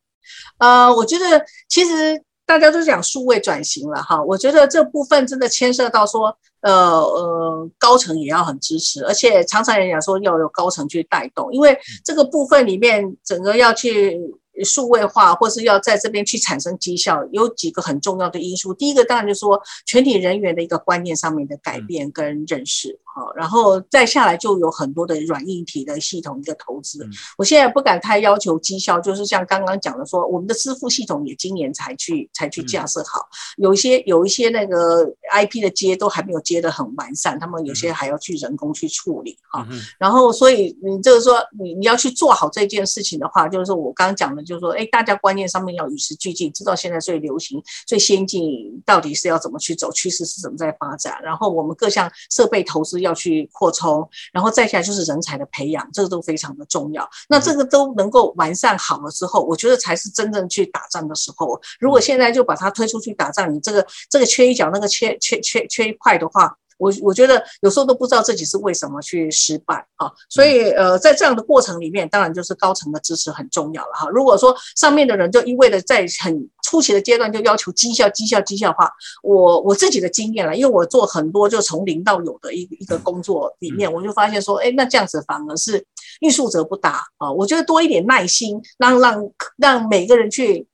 [0.58, 14.20] 呃，我觉得其实大家都讲数位转型了哈，我觉得这部分真的牵涉到说，呃呃，高层也要很支持，而且常常也讲说要有高层去带动，因为这个部分里面整个要去。
[14.64, 18.72] 数位化，或是要在这边去产生绩效，有几个很重要的因素。
[18.72, 27.08] 第一个当然就是说全体人员的一个观念上面的改变跟认识，好，然后再下来就有很多的软硬体的系统一个投资。
[27.38, 39.68] 我现在不敢太要求绩效，就是像刚刚讲的说，我们的支付系统也今年才去才去架设好，有一些有一些那个 IP 的接都还没有接的很完善，他们有些还要去人工去处理哈。
[39.98, 44.44] 然后所以你就是说你你要去做好这件事情的话，就是我刚刚讲的。
[44.44, 48.44] 就是说，哎，大家观念上面要与时俱进，知道现在最流行、最先进
[48.86, 51.18] 到底是要怎么去走，趋势是怎么在发展。
[51.24, 57.08] 然后我们各项设备投资要去扩充，然后再下来就是人才的培养，这个都非常的重要。
[57.30, 61.62] 那这个都能够完善好了之后，我觉得才是真正去打仗的时候。
[61.80, 66.58] 如果现在就把它推出去打仗，你这个这个缺一角，那个缺缺缺缺一块的话。
[66.84, 74.10] 我我觉得有时候都不知道自己是为什么去失败啊，所以呃，在这样的过程里面，当然就是高层的支持很重要了哈。
[74.10, 78.92] 如果说上面的人就一味的在很初期的阶段就要求绩效、绩效、绩效的话，
[79.24, 85.84] 我我自己的经验了，因为我做很多就从零到有的一一个工作里面，我就发现说，哎，那这样子反而是
[86.20, 87.32] 欲速则不达啊。
[87.32, 90.68] 我觉得多一点耐心，让让让每个人去。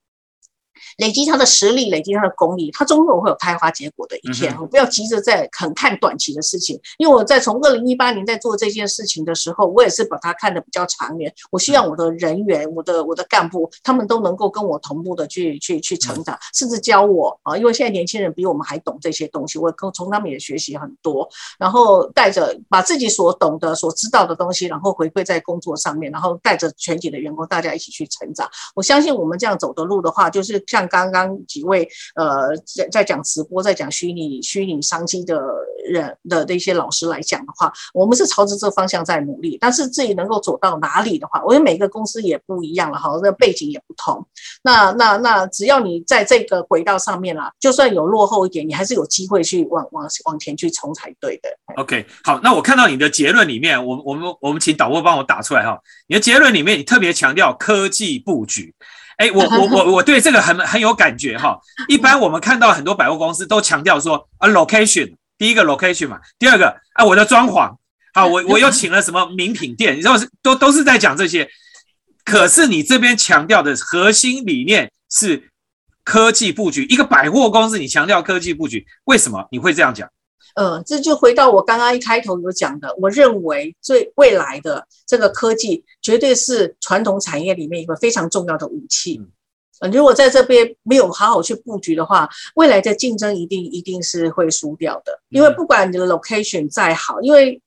[0.99, 4.55] 累积他的实力，累积他的功力，他终究会有开花结果的一天。
[4.59, 11.33] 我不要急着在很看短期的事情，因为我在从二零一八年在做这件事情的时候，我也是把它看得比较长远。
[11.51, 28.49] 我希望我的人员、我的我的干部，他们都能够跟我同步的去去去成长，甚至教我啊，因为现在年轻人比我们还懂这些东西，我跟从他们也学习很多，然后带着把自己所懂得、所知道的东西，然后回馈在工作上面，然后带着全体的员工，大家一起去成长。
[28.75, 35.41] 我相信我们这样走的路的话，就是像刚刚几位呃在在讲直播，在讲虚拟虚拟商机的
[35.89, 39.58] 人的那些老师来讲的话，我们是朝着这方向在努力。
[39.62, 44.28] 但是自己能够走到哪里的话，我觉得每个公司也不一样了哈，那背景也不同。
[44.63, 51.49] 那那那只要你在这个轨道上面啦，就算有落后一点，你还是有机会去往往往前去冲才对的。
[51.78, 55.80] OK，好，那我看到你的结论里面，我我们我们请导播帮我打出来哈。
[56.08, 58.73] 你的结论里面，你特别强调科技布局。
[59.19, 61.60] 哎，我我 我我对这个很很有感觉哈。
[61.88, 67.75] 一般我们看到很多百货公司都强调说啊，location，第一个 location 嘛，第二个啊，我的装潢，
[68.13, 71.47] 好，我我又请了什么名品店，你知道是都都是在讲这些。
[72.23, 75.49] 可是你这边强调的核心理念是
[76.03, 80.08] 科技布局，一个百货公司你强调科技布局，为什么你会这样讲？
[80.55, 89.21] 嗯，这就回到我刚刚一开头有讲的，我认为最未来的这个科技绝对是传统产业里面一个非常重要的武器。
[89.81, 95.19] 嗯，如果在这边没有好好去布局的话，未来的竞争一定一定是会输掉的。
[95.29, 97.62] 因为不管你的 location 再好，因为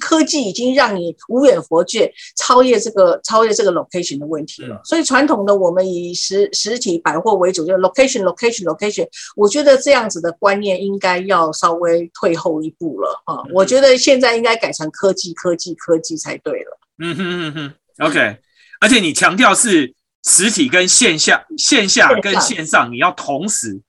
[0.00, 4.80] 科技已经让你无远佛界，超越这个超越这个 location 的问题了。
[4.84, 9.06] 所以传统的我们以实实体百货为主，就是 location location location。
[9.36, 13.42] 我觉得这样子的观念应该要稍微退后一步了啊！
[13.52, 16.78] 我觉得现在应该改成科技科技科技才对了。
[16.98, 17.74] 嗯哼哼哼
[18.06, 18.38] ，OK。
[18.80, 23.80] 而且你强调是实体跟线下、线下跟线上，你要同时。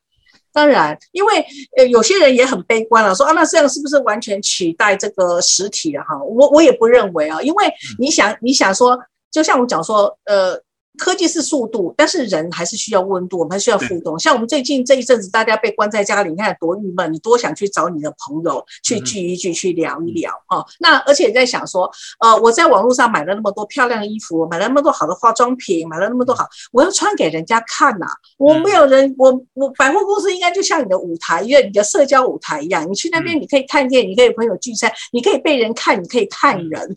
[0.54, 1.46] 当然，因为
[1.78, 6.16] 呃有些人也很悲观了，说啊，那这样是不是完全取代这个实体了哈？
[6.24, 8.98] 我我也不认为啊，因为你想你想说，
[9.32, 10.62] 就像我讲说，呃。
[10.98, 14.18] 科技是速度，但是人还是需要温度，我们还需要互动。
[14.20, 20.64] 像我们最近这一阵子，大家被关在家里，你看多郁闷，你多想去找你的朋友去聚一聚，去聊一聊啊。
[20.80, 28.12] 那而且在想说，呃，我在网络上买了那么多漂亮的衣服，买了那么多好的化妆品，买了那么多好，我要穿给人家看呐、啊。
[28.38, 36.96] 我没有人，我我百货公司应该就像你的舞台，因为你的社交舞台一样，你去那边你可以看见，你可以朋友聚餐，你可以被人看，你可以看人，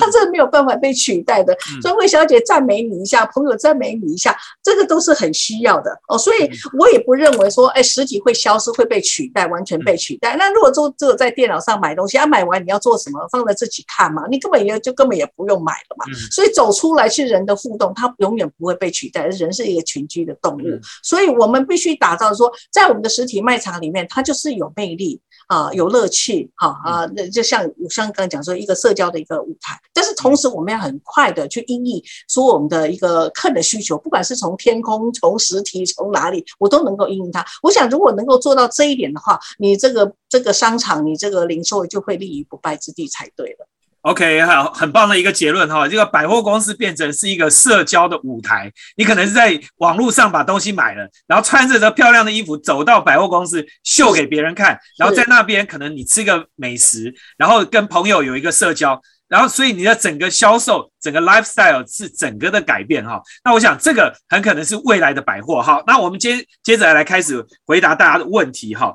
[0.00, 1.56] 他 这没有办法被取代的。
[1.80, 3.30] 专柜小姐赞美你一下。
[3.36, 10.34] 朋友赞美你一下，这个都是很需要的哦，所以我也不认为说，哎，实体会消失，会被取代，完全被取代。
[10.36, 13.20] 那如果说只有在电脑上买东西，啊，买完你要做什么？
[13.30, 16.06] 放在自己看嘛，你根本也就根本也不用买了嘛。
[16.30, 19.26] 所以走出来是人的互动，它永远不会被取代。
[19.26, 25.20] 人是一个群居的动物，所以我们必须打造说，在我们的实体卖场里面，它就是有魅力。
[25.46, 37.44] 啊有乐趣，哈啊，那就像我像刚刚讲说一个社交的一个舞台，但是同时我们要很快的去应应说我们的一个客人的需求，不管是从天空、从实体、从哪里，我都能够应应它。
[37.62, 43.66] 我想如果能够做到这一点的话，你这个这个商场，你这个零售就会立于不败之地才对了。
[44.06, 45.88] OK，好，很棒的一个结论哈。
[45.88, 63.20] 这个百货公司变成是一个社交的舞台，你可能是在网络上把东西买了，然后穿着这漂亮的衣服走到百货公司秀给别人看，然后在那边可能你吃个美食，然后跟朋友有一个社交，然后所以你的整个销售、整个 lifestyle 是整个的改变哈。
[63.42, 65.82] 那我想这个很可能是未来的百货哈。
[65.84, 68.94] 那我们接接着来开始回答大家的问题哈。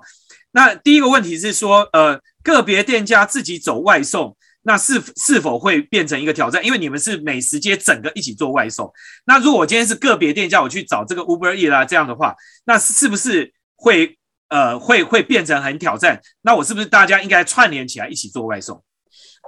[0.53, 4.38] 那第一个问题是说，呃，个别店家自己走外送。
[4.64, 6.64] 那是是否会变成一个挑战？
[6.64, 8.91] 因为你们是美食街整个一起做外送。
[9.26, 12.36] 那如果我今天是个别店家，我去找这个 Uber E 啦这样的话，
[12.66, 14.18] 那是不是会
[14.49, 16.22] 呃会会变成很挑战？
[16.41, 18.84] 那我是不是大家应该串联起来一起做外送？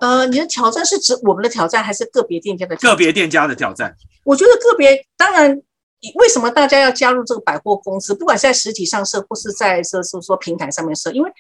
[0.01, 2.75] 呃，你的挑战是指我们的挑战，还是个别店家的？
[2.77, 3.95] 个别店家的挑战。
[4.25, 5.61] 我觉得个别当然。
[6.15, 8.13] 为什么大家要加入这个百货公司？
[8.13, 11.31] 不管是在实体上设，或是在说说说平台上面设，因为。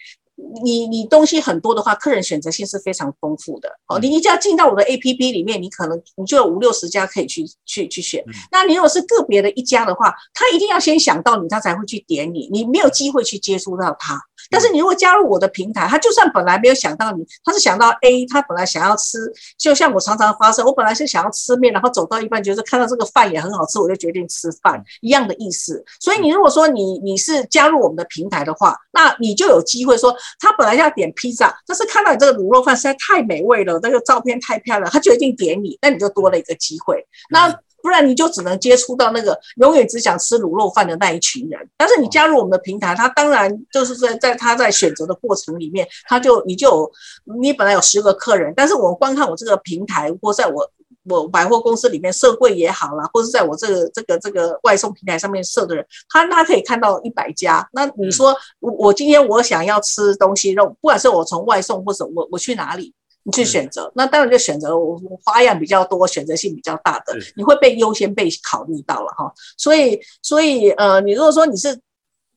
[0.63, 3.69] 你你东西很多的话，客人选择性是非常丰富的。
[3.87, 8.23] 哦，你一家进到我的 A P P 里面，你可能你就有五六十家可以去去去选。
[8.51, 14.19] 那你如果是个别的一家的话，他一定要先想到你，他才会去点你，你没有机会去接触到他。
[14.49, 19.17] 但是你如果加入我的平台，他就算本来没有想到你，他是想到 A，他本来想要吃，
[19.57, 25.83] 就像我常常发生，我本来是想要吃面，然后走到一半觉得看到这个饭也很好吃，我就决定吃饭，一样的意思。
[25.99, 30.15] 所以你如果说你你是加入我们的平台的话，那你就有机会说。
[30.39, 37.01] 他本来要点披萨，但是看到你这个卤肉饭实在太美味了，那个照片太漂亮，他决定点你，那你就多了一个机会。
[37.29, 37.47] 那
[37.83, 41.59] 不然你就只能接触到那个永远只想吃卤肉饭的那一群人。
[41.77, 46.91] 但是你加入我们的平台，他当然就是在在他在选择的过程里面，他就你就
[47.39, 50.71] 你本来有十个客人，但是我观看我这个平台或在我。
[51.09, 57.67] 我百货公司里面设柜也好啦，或者在我这个这个这个外送平台上面设的人，他他可以看到一百家。
[57.73, 62.93] 那你说我我今天我想要吃东西肉，不管是我从外送或者我我去哪里，
[63.23, 69.33] 你去选择，那当然就选择我花样比较多、选择性比较大的，你会被优先被考虑到了哈。
[69.57, 71.79] 所以所以呃，你如果说你是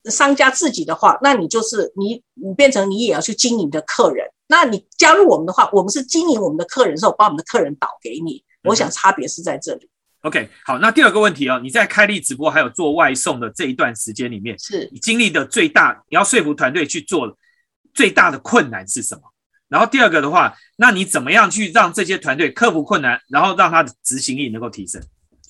[0.05, 4.25] 商家自己的话，那你就是你你变成你也要去经营的客人。
[4.47, 8.41] 那你加入我们的话，我们是经营我们的客人的时候，把我们的客人导给你。
[8.63, 9.89] 我想差别是在这里。
[10.21, 17.37] OK，好，那第二个问题哦，你在开立直播还有做外送的这一段时间里面，是你经历的最大，你要说服团队去做
[17.93, 19.21] 最大的困难是什么？
[19.69, 25.01] 然后第二个的话，那你怎么样去让这些团队克服困难，然后让他的执行力能够提升？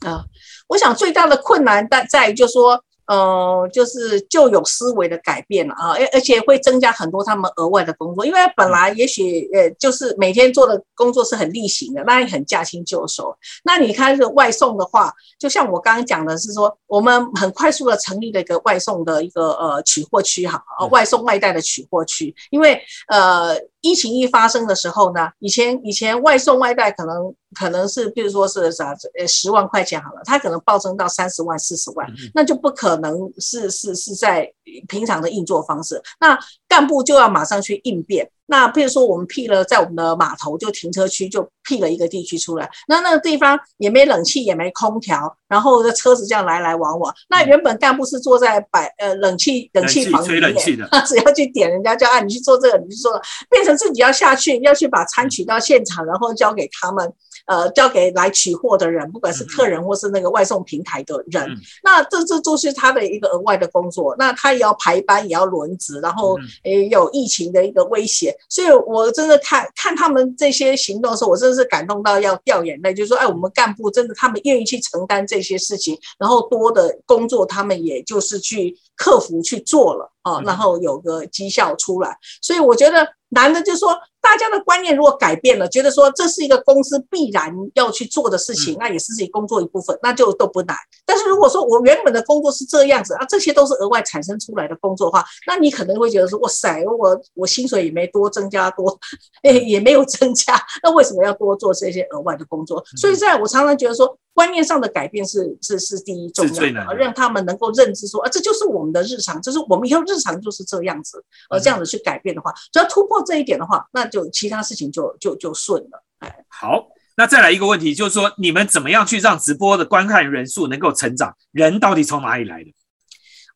[0.02, 0.24] 啊，
[0.68, 2.84] 我想最大的困难在在于，就说。
[3.08, 13.34] 呃，就是就有思维的改变了啊，而而且会增加很多他们额外的工作，因为本来也许呃就是每天做的工作是很例行的，那也很驾轻就熟。
[13.64, 15.10] 那你看这外送的话，
[15.40, 27.34] 就像我刚刚讲的是说，我们很快速的成立了一个外送的一个呃取货区哈，呃外送外带的取货区，因为呃疫情一发生的时候呢，以前以前外送外带可能。
[27.56, 32.06] 可能是，比如说是啥，呃，十万块钱好了，它可能暴增到三十万、四十万，
[32.36, 34.52] 那就不可能是是是在
[34.88, 36.38] 平常的运作方式，那
[36.68, 38.30] 干部就要马上去应变。
[38.50, 47.14] 那比如说，我们辟了在我们的码头就停车区就辟了一个地区出来，那那个地方也没冷气也没空调，然后的车子这样来来往往。
[47.30, 57.14] 那原本干部是坐在摆呃冷气冷气房里面，他 只要去点人家叫啊，你去做这个，你去做，变成自己要下去要去把餐取到现场，然后交给他们，
[57.48, 61.50] 呃，交给来取货的人，不管是客人或是那个外送平台的人。
[61.82, 64.16] 那这这都是他的一个额外的工作。
[64.20, 68.36] 那他也要排班，也要轮值，然后也有疫情的一个威胁。
[68.50, 72.94] 所以，我真的看看他们这些行动的时候，我真的是感动到要掉眼泪。
[72.94, 82.18] 就是说，哎，我们干部真的，他们愿意去承担这些事情，然后多的工作，他们也就是去克服去做了啊，然后有个绩效出来。
[82.42, 83.98] 所以，我觉得难的就是说。
[84.20, 90.76] 大家的观念如果改变了，觉得说这是一个公司必然要去做的事情，那也是自己工作一部分，那就都不难。
[91.06, 99.00] 但是如果说我原本的工作是这样子啊，这些都是额外产生出来的工作的话，那你可能会觉得说，哇塞，我我薪水也没多增加多，
[99.44, 100.54] 哎， 也没有增加，
[100.84, 102.84] 那为什么要多做这些额外的工作？
[102.98, 114.30] 所以在我常常觉得说，观念上的改变是是是第一重要的，让他们能够认知说，啊，这就是我们的日常，就是我们以后日常就是这样子，而这样子去改变的话，只要突破这一点的话，那就。
[114.30, 116.86] 其他事情就就就顺了，哎，好，
[117.16, 121.36] 那再来一个问题，就是说你们怎么样去让直播的观看人数能够成长？
[121.52, 122.72] 人到底从哪里来的？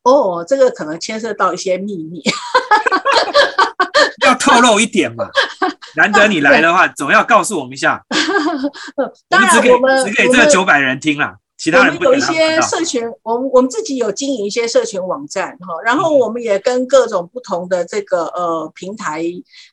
[0.01, 2.23] 哦，这个可能牵涉到一些秘密。
[4.25, 5.27] 要透露一点嘛。
[5.95, 8.03] 难得你来的话， 总要告诉我们一下。
[9.29, 11.19] 当然，我们只给这九百人听
[11.69, 11.79] 了。
[11.79, 19.23] 我们有一些社群，我们我们自己有经营一些社群网站哈，然后我们也跟各种不同的这个呃平台，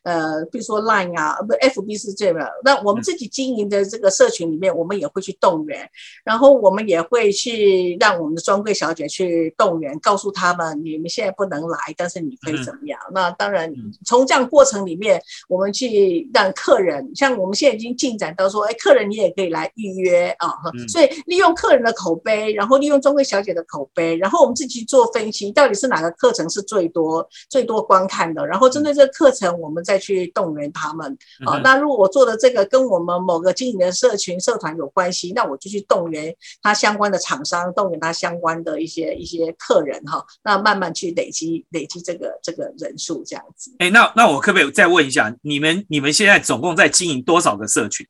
[0.03, 5.89] 呃，比如说 Line 啊，不，FB 是这个，那我们自己经营的这个社群里面，我们也会去动员，
[6.23, 12.99] 然后我们也会去让我们的专柜小姐去动员，告诉他们你们现在不能来，但是你可以怎么样？
[13.13, 13.73] 那当然，
[14.05, 20.53] 从这样过程里面，我们去让客人，像我们现在已经进展到说，哎，客人你也可以来预约啊，
[20.87, 21.78] 所以利用客人。
[21.83, 31.17] 的口碑，然后利用中贵小姐的口碑，然后我们自己做分析，到底是哪个课程是最多最多观看的，然后针对这个课程，我们再去动员他们。
[31.45, 43.75] 啊，那如果我做的这个跟我们某个经营的社群社团有关系，那我就去动员他相关的厂商，动员他相关的一些一些客人哈，那慢慢去累积累积这个这个人数这样子。
[43.79, 48.05] 哎，那那我可不可以再问一下，你们你们现在总共在经营多少个社群？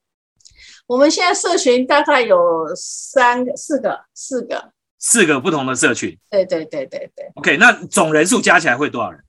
[0.90, 6.18] 我们现在社群大概有三个、四个、四个、四个不同的社群。
[6.32, 7.32] 对对对对对。
[7.36, 9.24] OK，那总人数加起来会多少人？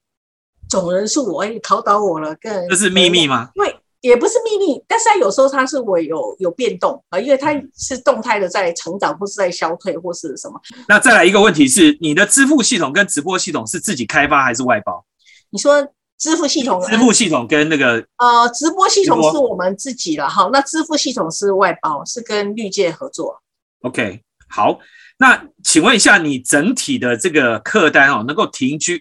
[0.71, 3.51] 总人数，我也考倒我了，更这是秘密吗？
[3.55, 10.59] 因为也不是秘密，但是它有时候它是我有有变动啊，因为它是动态的在成长，或是在消退，或是什么。
[10.89, 15.05] 那再来一个问题是，你的支付系统跟直播系统是自己开发还是外包？
[15.51, 15.87] 你说。
[16.21, 20.49] 支付系统，支付系统跟那个呃，直播系统是我们自己了哈。
[20.53, 23.43] 那支付系统是外包，是跟绿界合作。
[23.81, 24.79] OK，好，
[25.19, 29.01] 那请问一下，你整体的这个客单哦，能够平均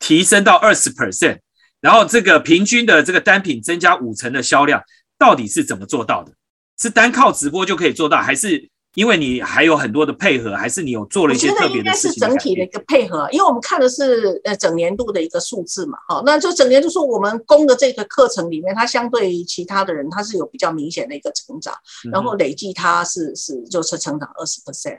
[0.00, 1.38] 提升到二十 percent，
[1.80, 4.82] 然后这个平均的这个单品增加五成的销量，
[5.16, 6.32] 到底是怎么做到的？
[6.78, 8.68] 是单靠直播就可以做到，还是？
[8.96, 12.14] 因为你还有很多的配合，还是你有做了一些特别的事情？
[12.14, 21.74] 应该是整体的一个配合，因为我们看的是呃整年度的一个数字嘛，好，那就整年度说我们供的这个课程里面，它相对于其他的人，它是有比较明显的一个成长，
[22.10, 24.98] 然后累计它是是就是成长二十 percent。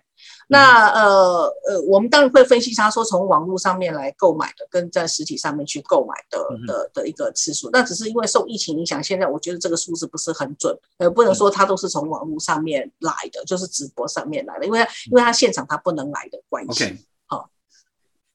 [0.49, 7.69] 那呃呃，我们当然会分析他说从网络上面来购买的，跟在实体上面去购买的的的一个次数。
[7.71, 16.85] 那只是因为受疫情影响，现在我觉得这个数字不是很准，呃，不能说它都是从网络上面来的，就是直播上面来的，因为因为他现场他不能来的关系。
[16.85, 17.49] OK，好。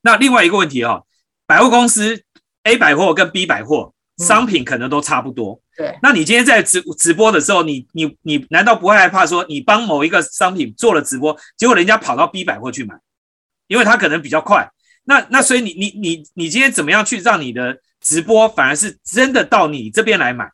[0.02, 1.02] 那另外一个问题啊，
[1.46, 2.22] 百货公司
[2.64, 5.60] A 百货跟 B 百货商品可能都差不多。
[5.76, 12.94] 对，那你今天在直直播的时候，你你你难道不会害怕说你帮某一个商品做了直播，结果人家跑到 B 百货去买，
[13.68, 14.70] 因为他可能比较快。
[15.04, 20.50] 那那所以你你你你今天怎么样去让你的直播反而是真的到你这边来买？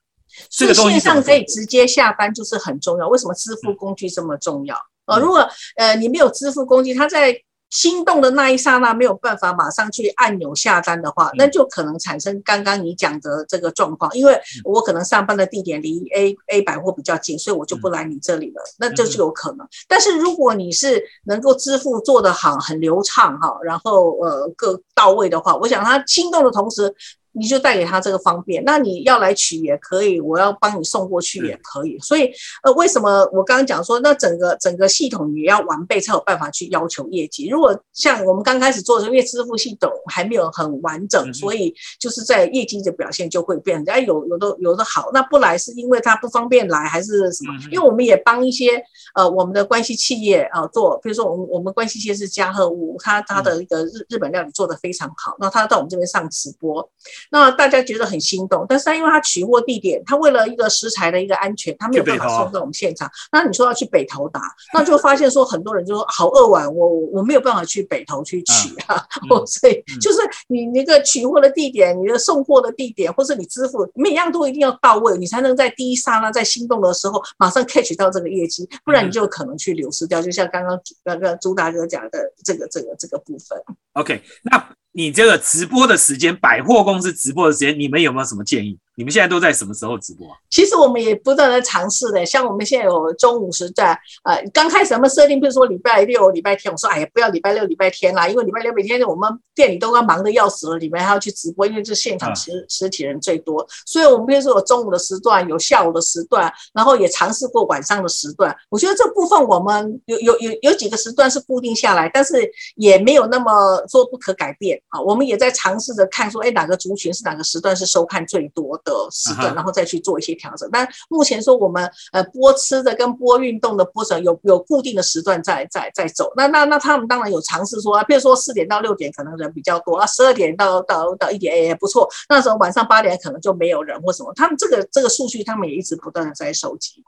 [0.48, 3.08] 这个线上可以直接下单就是很重要。
[3.08, 4.76] 为什么支付工具这么重要？
[5.06, 7.42] 呃，如果呃你没有支付工具，它在。
[7.70, 14.10] 心动的那一刹那没有办法马上去按钮下单的话，那就可能产生刚刚你讲的这个状况。
[14.16, 19.66] 因为我可能上班的地点离 A A 百货比较近，所以我就不来你这里了，那这是有可能。
[19.86, 26.94] 但是如果你是能够支付做得好、很流畅哈，然后呃各到位的话，我想他心动的同时。
[27.32, 31.98] 你就带给他这个方便，那你要来取也可以，我要帮你送过去也可以。
[32.00, 32.30] 所以，
[32.62, 37.48] 呃，为什么我刚刚讲说，那整个整个系统也要完备才有办法去要求业绩？
[37.48, 43.82] 如果像我们刚开始做的时候，因为支付系统还没有很完整，所以就是在业绩的表现就会变。
[43.86, 47.52] 哎，有有的有的好，那不来是因为他不方便来，还是什么？
[47.70, 48.82] 因为我们也帮一些
[49.14, 56.90] 呃我们的关系企业啊做，比如说我们我们关系企业是家和屋，他他的一个日日本料理做的非常好，那他到我们这边上直播。
[57.30, 63.10] 那大家觉得很心动，但是他因为他取货地点，他为了一个食材的一个安全，他没有办法送到我们现场。
[63.32, 64.40] 那你说要去北投打，
[64.72, 69.04] 那就发现说很多人就说好饿碗，我我没有办法去北投去取啊。
[69.46, 70.18] 所以就是
[70.48, 80.22] 你那个取货的地点，你的送货的地点，或是你支付每样都一定要到位，你才能在第一刹那在心动的时候马上 catch 到这个业绩，不然你就可能去流失掉。
[80.22, 83.58] 就像刚刚那个朱大哥讲的这个这个这个部分。
[83.92, 84.68] OK，那。
[84.98, 88.76] 你这个直播的时间，百货公司直播的时间，你们有没有什么建议？
[88.98, 90.34] 你们现在都在什么时候直播啊？
[90.50, 108.52] 其实我们也不断的尝试的，像我们现在有中午时段，呃，刚开始我们设定，比如说礼拜六、礼拜天，我说哎呀，不要礼拜六、礼拜天啦，因为礼拜六每天我们店里都要忙的要死了，里面还要去直播，因为这现场实实体人最多，所以我们比如说有中午的时段，有下午的时段，然后也尝试过晚上的时段。
[108.68, 113.52] 我觉得这部分我们有有有有几个时段是固定下来，但是也没有那么
[113.88, 115.00] 说不可改变啊。
[115.00, 118.87] 我们也在尝试着看说，哎，哪个族群是哪个时段是收看最多的。
[118.88, 120.68] 的时段，然后再去做一些调整。
[120.72, 126.32] 但目前说我们呃播吃的跟播运动的播程有有固定的时段在在在走。
[126.36, 132.08] 那那那他们当然有尝试说啊，比如说四点到六点可能人比较多啊，十二点到到到一点也不错。
[132.28, 134.32] 那时候晚上八点可能就没有人或什么。
[134.34, 137.04] 他们这个这个数据他们也一直不断的在收集。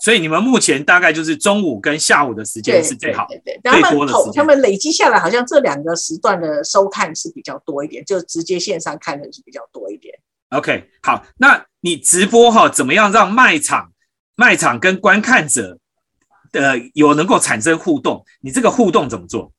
[0.00, 10.14] 所以你们目前大概就是中午跟下午的时间是最好，对对，他们他们累积下来好像这两个时段的收看是比较多一点，就直接线上看的是比较多一点。
[10.50, 13.92] OK，好，那你直播哈，怎么样让卖场
[14.36, 15.78] 卖场跟观看者
[16.52, 18.24] 的有能够产生互动？
[18.40, 19.52] 你这个互动怎么做？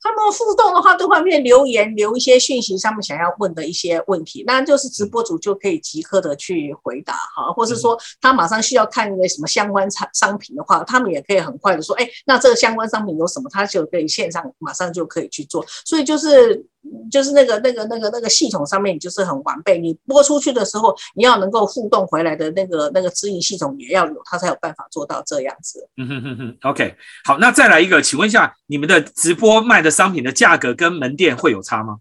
[0.00, 16.64] 他们互动的话，都方面留言留一些讯息，他们想要问的一些问题，那就是直播主就可以即刻的去回答哈，或是说他马上需要看一个什么相关产商品的话，他们也可以很快的说，哎，那这个相关商品有什么，他就可以线上马上就可以去做，所以就是。
[17.10, 19.78] 就是那个那个那个那个系统上面，你就是很完备。
[19.78, 25.88] 你播出去的时候，你要能够互动回来的那个那个指引系统也要有，它才有办法做到这样子。
[25.96, 31.98] 嗯哼哼哼，OK，好，那再来一个，请问一下，你们的直播卖的商品的价格跟门店会有差吗？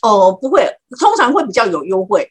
[0.00, 0.64] 哦，不会，
[1.00, 2.30] 通常会比较有优惠，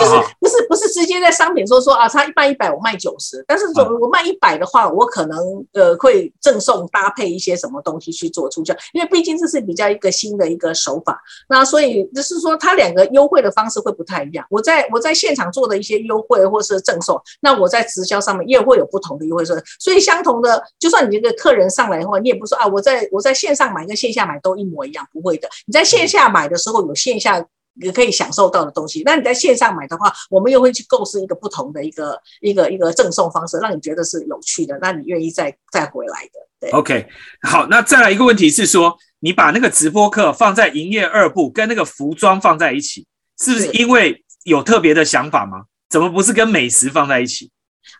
[0.00, 5.38] 就是不是不是直接在商品说说啊，他一般一百我卖九十，但是说我卖一百的话，我可能
[5.72, 14.44] 呃会赠送搭配一些什么东西去做促销，因为毕竟这是比较一个新的一个手法，那所以就是说它两个优惠的方式会不太一样。
[14.50, 26.80] 我在我在现场做的一些优惠或是赠送，那我在直销上面也会有不同的优惠，所以所以相同的，就算你这个客人上来的话，你也不说啊，我在我在线上买跟线下买都一模一样，不会的，你在线下买的时候。
[26.80, 27.44] 有线下
[27.74, 36.30] 也可以享受到的东西，那你在线上买的话，我们又会去构思一个不同的一个一个一个赠送方式，让你觉得是有趣的，那你愿意再再回来的。
[36.60, 37.06] 对，OK，
[37.42, 43.06] 好，那再来一个问题是说，你把那个直播课放在营业二部，跟那个服装放在一起，
[43.38, 45.62] 是不是因为有特别的想法吗？
[45.88, 47.50] 怎么不是跟美食放在一起？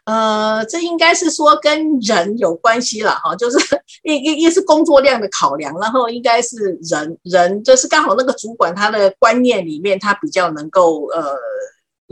[0.05, 3.59] 呃，这应该是说跟人有关系了哈，就是
[4.05, 11.37] 一一一是工作量的考量，然后应该是人人就是刚好那个主管他的观念里面，他比较能够呃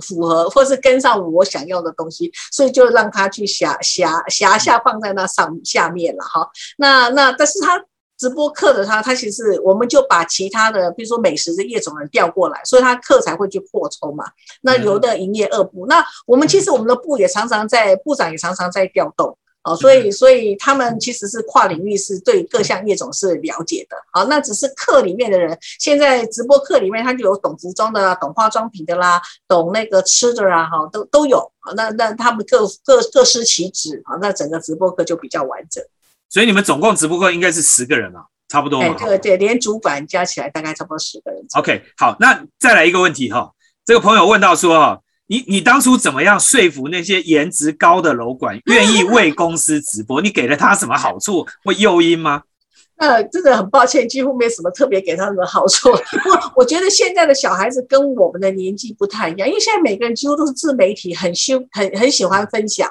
[0.03, 6.49] 符合或是跟上我想要的东西，所以就让他去辖辖辖下放在那上下面了哈。
[6.77, 7.85] 那那但是他。
[8.19, 14.25] 直播课的他，他其实我们就把其他的，比如说美食的业种人调过来，所以他课才会去扩充嘛。
[14.63, 23.97] 那有的营业二部，那我们其实我们的部也常常在部长也常常在调动哦，所以所以他们其实是跨领域，是对各项业种是了解的。
[24.13, 31.53] 好，那只是课里面的人，现在直播课里面他就有懂服装的啦，懂化妆品的啦，懂那个吃的啦，哈，都都有。
[31.77, 35.85] 那那他们各各各司其职啊，那整个直播课就比较完整。
[36.29, 38.95] 所以你们总共直播过应该是十个人嘛，差不多嘛。
[38.99, 41.45] 对对，连主管加起来大概差不多十个人。
[41.57, 43.53] OK，好，那再来一个问题哈，
[43.85, 50.21] 这个朋友问到说哈，你你当初怎么样说服那些颜值高的楼管愿意为公司直播？
[50.21, 52.43] 你给了他什么好处或诱因吗？
[53.01, 55.89] 那真的很抱歉，几乎没什么特别给他们的好处。
[56.25, 62.91] 不过我觉得现在的小孩子跟我们的年纪不太一样，因为现在每个人几乎都是自媒体，很喜很很喜欢分享。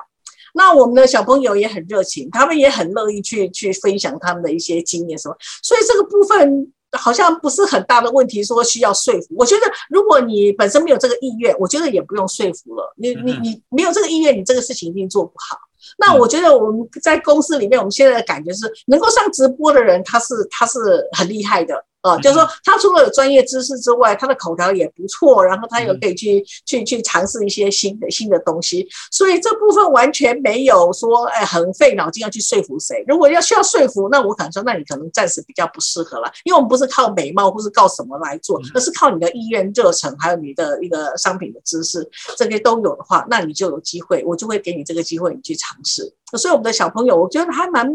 [0.57, 9.27] 那我们的小朋友也很热情，他们也很乐意去去分享他们的一些经验什么，所以这个部分好像不是很大的问题，说需要说服。
[9.37, 12.93] 我觉得如果你本身没有这个意愿，我觉得也不用说服了。
[12.97, 15.57] 你你你没有这个意愿，你这个事情一定做不好。
[15.99, 20.79] 那我觉得我们在公司里面，我们现在的感觉是，能够上直播的人，他是他是
[21.15, 21.85] 很厉害的。
[22.07, 33.03] 哦，就是说，他除了有专业知识之外，他的口条也不错，然后他又可以去去去尝试一些新的新的东西，所以这部分完全没有说，哎，很费脑筋要去说服谁。
[33.07, 46.13] 如果要需要说服，那我可能说，那你可能暂时比较不适合了，因为我们不是靠美貌或是靠什么来做，而是靠你的意愿、热忱，还有你的一个商品的知识，这些都有的话，那你就有机会，我就会给你这个机会，你去尝试。
[46.37, 47.87] 所以我们的小朋友，我觉得还蛮。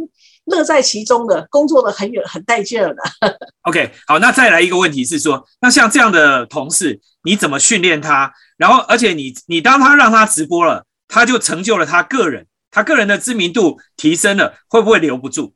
[0.46, 2.96] 乐在其中的工作的很有很带劲的。
[3.62, 8.32] OK，好，那再来一个问题是说，那像这样的同事，你怎么训练他？
[8.56, 15.54] 然后，而且你你当他让他直播了，他就成就了他个人，他个人的知名度提升了，会不会留不住？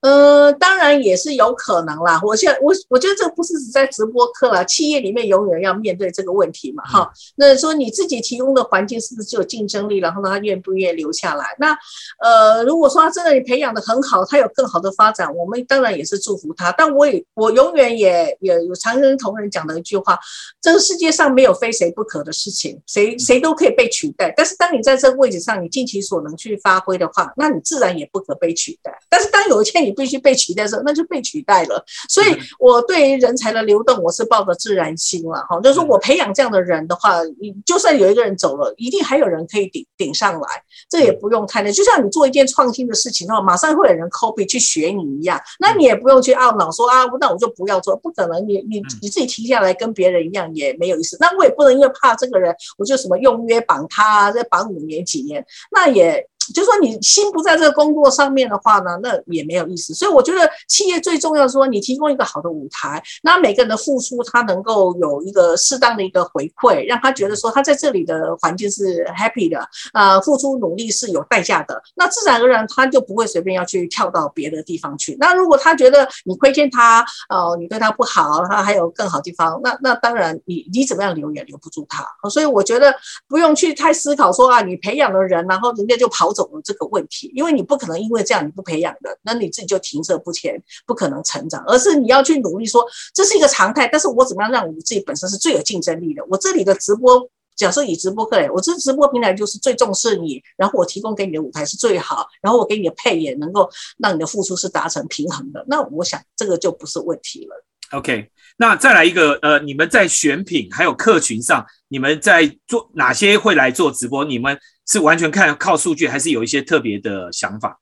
[0.00, 2.18] 呃，当然也是有可能啦。
[2.24, 6.82] 我现我我觉得这个不是只在直播课啦，企业里面永远要面对这个问题嘛。
[6.84, 9.98] 哈，那说你自己提供的环境是不是有竞争力？
[9.98, 11.44] 然后呢，他愿不愿意留下来？
[11.58, 11.76] 那
[12.22, 16.72] 呃，如果说他真的你培养的很好，他有更好的发展，我们当然也是祝福他。
[16.72, 20.18] 但我也我永远也也有常跟同仁讲的一句话：
[20.62, 24.32] 这个世界上没有非谁不可的事情，谁谁都可以被取代。
[24.34, 28.98] 但是当你在这个位置上，你尽其所能去发挥的话，那你自然也不可被取代。
[29.10, 31.84] 但是当有一天你你必须被取代的时候，那就被取代了。
[32.08, 32.26] 所以
[32.60, 35.60] 我对于人才的流动，我是抱着自然心了哈。
[35.60, 41.72] 就是说我培养这样的人的话，你就算有一个人走了，一定还有人可以顶顶上来，这也不用太累。
[41.72, 48.46] 就像你做一件创新的事情的话，马上会有人 copy 去学你一样，那你也不用去懊恼说啊，那我就不要做，不可能。
[48.46, 51.16] 你你你自己停下来跟别人一样也没有意思。
[51.18, 56.26] 那我也不能因为怕这个人，我就什么用约绑他，再绑五年几年，那也。
[56.52, 59.94] 就说你心不在这个工作上面的话呢，那也没有意思。
[59.94, 75.16] 所以我觉得企业最重要说，你提供一个好的舞台，那每个人的付出他能够有一个适当的一个回馈，让他觉得说他在这里的环境是 happy 的，呃，付出努力是有代价的，那自然而然他就不会随便要去跳到别的地方去。
[75.20, 82.04] 那如果他觉得你亏欠他，呃，你对他不好，他还有更好地方，那那当然你你怎么样留也留不住他。
[82.28, 82.94] 所以我觉得
[83.28, 86.39] 不用去太思考说啊，你培养了人，然后人家就跑走。
[86.40, 92.82] 走了这个问题，因为你不可能因为这样你不培养的，那你自己就停滞不前，不可能成长，而是你要去努力说
[93.12, 93.86] 这是一个常态。
[93.92, 96.24] 但是我怎么样让我们自己本身是最有竞争力的？
[96.30, 103.68] 我这里的直播，假设以直播课来，我这直播平台就是最重视你，然后我提供给你的舞台是最好，然后我给你的配也能够
[103.98, 105.62] 让你的付出是达成平衡的。
[105.68, 107.64] 那我想这个就不是问题了。
[107.92, 114.24] OK，那再来一个，呃，你们在选品还有客群上，你们在做哪些会来做直播？
[114.24, 114.58] 你们？
[114.90, 117.78] 是完全看靠数据，还是有一些特别的想法？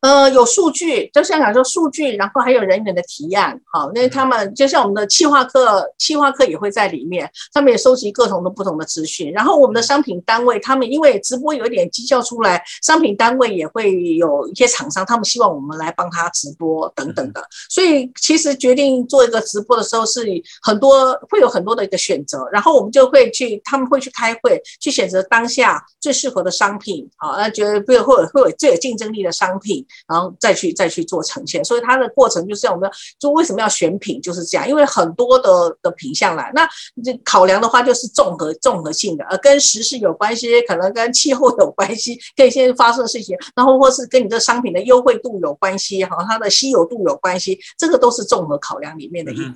[0.00, 9.30] 呃，有数据，就像讲说数据，然后还有人员的提案，好，那他们就像我们的企划课，企划课也会在里面，他们也收集各种的不同的资讯。
[9.32, 17.40] 然后我们的商品单位，他们因为直播有一点绩效出来，商品单位也会有一些厂商，他们希望我们来帮他直播等等的。
[17.70, 20.26] 所以其实决定做一个直播的时候，是
[20.62, 29.61] 很多会有很多的一个选择，然后我们就会去，他们会去开会，去选择当下最适合的商品，好，那觉得会会有会有最有竞争力的商品。
[30.08, 36.68] 然后再去再去做呈现，所以它的过程就是我们就为什么要选品就是这样，因为很多的的品相来，那
[37.04, 49.54] 这考量的话就是综合综合性的，呃，跟时事有关系，可能跟气候有关系，跟一些发生的事情，然后或是跟你这商品的优惠度有关系，哈，它的稀有度有关系，这个都是综合考量里面的一环。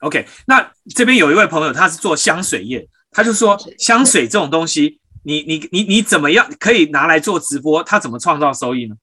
[0.00, 7.82] OK，那这边有一位朋友，他是做香水业，他就说香水这种东西，你你你你怎么样可以拿来做直播？
[7.84, 8.96] 他怎么创造收益呢？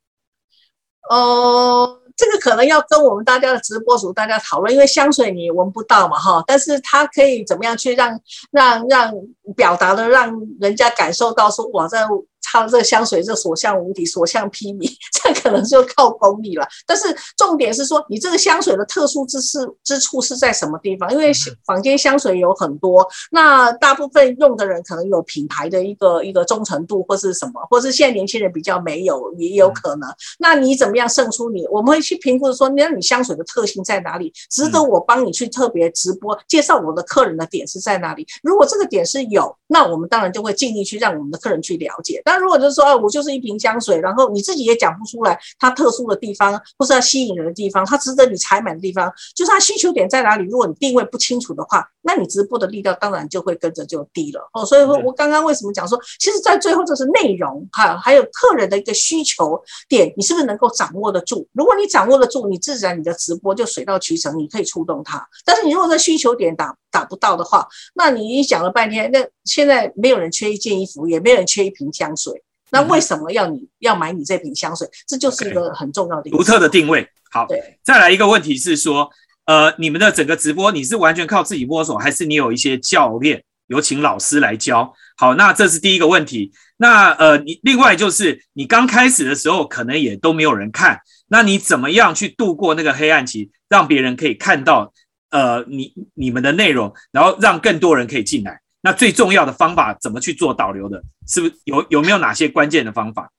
[1.10, 8.20] 哦，这个可能要跟我们大家的直播组大家讨论，因为香水你闻不到嘛，哈，但是它可以怎么样去让
[8.52, 9.14] 让让
[9.56, 12.06] 表达的，让人家感受到说，哇，在。
[12.42, 14.90] 它这个香水这所向无敌，所向披靡，
[15.22, 16.68] 这可能就靠功力了。
[16.86, 21.12] 但是重点是说，你这个香水的特殊之处之处是在什么地方？
[21.12, 21.32] 因为
[21.66, 30.10] 坊间香水有很多，那大部分用的人可能有品牌的一个一个忠诚度，或是什么，或是现在年轻人比较没有，也有可能。
[30.40, 31.68] 那你怎么样胜出你？
[31.68, 34.34] 我们会去评估说，那你香水的特性在哪里？
[34.50, 38.26] 值得我帮你去特别直播介绍我的客人的点是在哪里？
[38.42, 42.22] 如果这个点是有，那我们当然就会尽力去让我们的客人去了解。
[42.30, 50.46] 那如果就是说，哦，我就是一瓶香水，然后你自己也讲不出来它特殊的地方，或是它吸引人的地方，它值得你采买的地方，就是它需求点在哪里。
[50.46, 54.66] 如果你定位不清楚的话，那你直播的力道当然就会跟着就低了哦。
[54.66, 61.48] 所以说我刚刚为什么讲说，其实在最后就是内容哈，还有客人的一个需求点，你是不是能够掌握得住？
[61.54, 65.28] 如果你掌握得住，你自然你的直播就水到渠成，你可以触动它。
[65.46, 72.44] 但是你如果在需求点打打不到的话，那你讲了半天，那现在没有人缺一件衣服，也没有人缺一瓶香水。
[72.72, 74.88] 那为什么要你要买你这瓶香水？
[75.08, 77.08] 这就是一个很重要的独特的定位。
[77.32, 77.48] 好，
[77.84, 79.10] 再来一个问题是说，
[79.50, 84.94] 呃，你们的整个直播你是完全靠自己摸索，还是你有一些教练，有请老师来教？
[85.18, 86.52] 好，那这是第一个问题。
[86.78, 94.94] 那呃，你另外就是你刚开始的时候可能也都没有人看，那你怎么样去度过那个黑暗期，让别人可以看到
[95.32, 98.62] 呃你你们的内容，然后让更多人可以进来？
[98.82, 101.02] 那最重要的方法怎么去做导流的？
[101.28, 103.32] 是不是有有没有哪些关键的方法？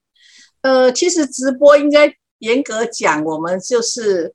[0.62, 4.34] 呃，其实直播应该严格讲，我们就是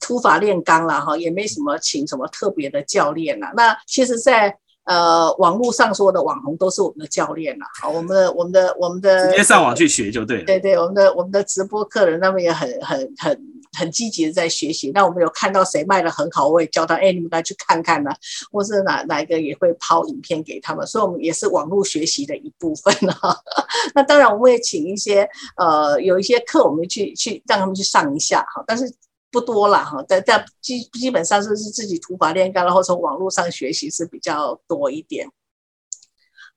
[0.00, 3.46] 土法炼钢了哈，也没什么请什么特别的教练了。
[3.56, 7.64] 那其实，在呃网络上说的网红都是我们的教练了。
[7.80, 10.44] 好，我们的我们的我们的直接上网去学就对了。
[10.44, 13.56] 对对，我们的我们的直播客人他们也很很很。
[13.76, 18.10] 很积极的在学习，那我们有看到谁卖的很好，我也教他，哎，你们来去看看呢，
[18.50, 23.36] 或是哪哪一个也会抛影片给他们，所以我们也是网络学习的一部分哈。
[23.94, 25.28] 那当然，我们也请一些
[25.58, 28.90] 呃，有一些课我们去去让他们去上一下哈，但是
[29.36, 35.28] 不多了哈，在在基基本上是是自己土法炼钢，然后从网络上学习是比较多一点。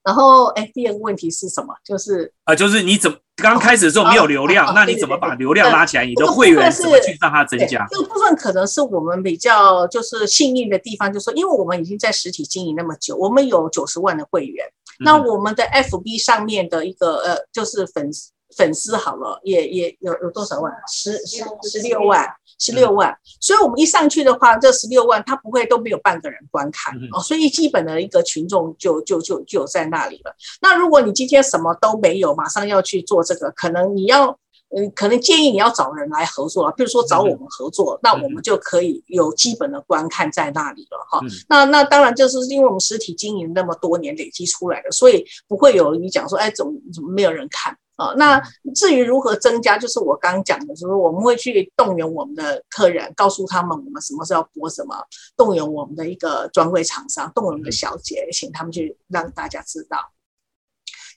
[0.02, 1.74] 然后，哎，第二个问题是什么？
[1.84, 6.06] 就是呃，就是你怎么刚开始的时候没有流量，那你怎么把流量拉起来？
[6.06, 7.86] 你的会员怎么去让它增加？
[7.90, 14.64] 这个部分可能是我们比较就是幸运的地方，就是说，因为我们已经在实体经营那么久，我们有九十万的会员，
[15.00, 18.30] 那我们的 FB 上面的一个呃，就是粉丝。
[18.56, 20.72] 粉丝好了，也也有有多少万？
[20.88, 22.28] 十十十六万，
[22.58, 23.16] 十六万。
[23.40, 27.20] 所以，我们一上去的话，这十六万他不会都没有半个人观看哦。
[27.22, 30.34] 所以，基本的一个群众就就就就在那里了。
[30.60, 34.38] 那如果你今天什么都没有，马上要去做这个，可能你要
[34.76, 41.20] 嗯，可能建议你要找人来合作了，比如说找我们合作，那我们就可以有基本的观看在那里了哈。
[41.48, 47.76] 那那当然就是因为我们实体经营那么多年累积出来的，所以不会有你讲说，哎，怎么怎么没有人看？
[48.00, 48.40] 啊，那
[48.74, 54.96] 至于如何增加，就是我刚刚讲的，就是我们会去动员我们的客人，告诉他们我们什么时候要播什么，
[55.36, 59.98] 动员我们的一个专柜厂商，动员我们的小姐，请他们去让大家知道。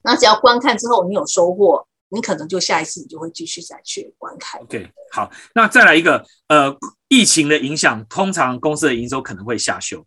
[0.03, 4.59] 那只要观看之后你有收获，你可能就下一次你就会继续再去观看。
[4.59, 6.75] OK，好，那再来一个，呃，
[7.07, 10.05] 疫情的影响，通常公司的营收可能会下修。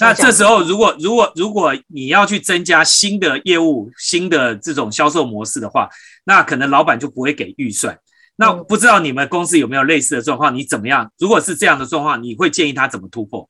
[0.00, 5.88] 那这时候，如果如果如果你要去增加新的业务、新的这种销售模式的话，
[6.24, 7.98] 那可能老板就不会给预算。
[8.36, 10.54] 那不知道你们公司有没有类似的状况？
[10.54, 11.10] 你怎么样？
[11.18, 13.48] 如果是这样的状况，你会建议他怎么突破？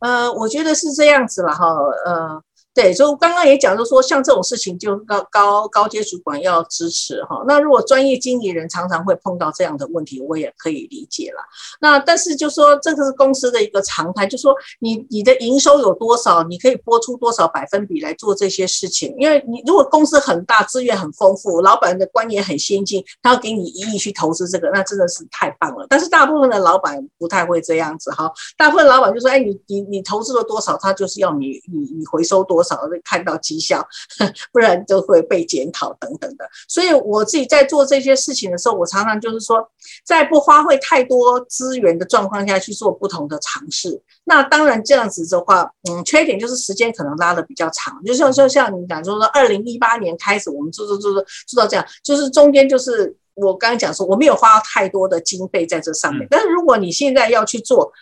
[0.00, 1.66] 呃，我觉得是这样子了哈，
[2.06, 2.42] 呃。
[2.74, 7.44] 对，就刚刚也讲，就说像这种事情，就高高高阶主管要支持哈。
[7.46, 11.42] 那如果专业经理人常常会碰到这样的问题，我也可以理解了。
[11.82, 19.14] 那但是就说这个是公司的一个常态，就说你你的营收有多少，你可以拨出多少百分比来做这些事情。
[19.18, 25.86] 因为你如果公司很大，资源很丰富，老板的观念很先进，他要给你一亿去投资这个，那真的是太棒了。
[25.90, 28.32] 但是大部分的老板不太会这样子哈。
[28.56, 32.61] 大部分老板就说，哎，你你你投资了多少，他就是要你你你回收多。
[32.62, 33.86] 少看到绩效，
[34.52, 36.48] 不然就会被检讨等等的。
[36.68, 39.66] 所以我自己在做这些事情的时候，我常常就是说，
[40.04, 44.00] 在不花费太多资源的状况下去做不同的尝试。
[44.24, 48.02] 那当然这样子的话，嗯，缺点就是时间可能拉的比较长。
[48.04, 56.26] 就像就像你讲，说说二零一八年开始，我们做做做做做到这样，就是中间就是我刚刚讲说，我没有花太多的经费在这上面。
[56.30, 57.92] 但是如果你现在要去做，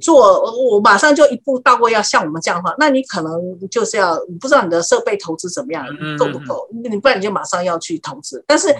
[0.00, 0.42] 做
[0.72, 5.86] 我马上就一步到位，要像我们这样的话，那你可能就是要不知道你的设备投资怎么样，
[6.18, 6.68] 够不够？
[6.72, 8.42] 你不然你就马上要去投资。
[8.46, 8.74] 但是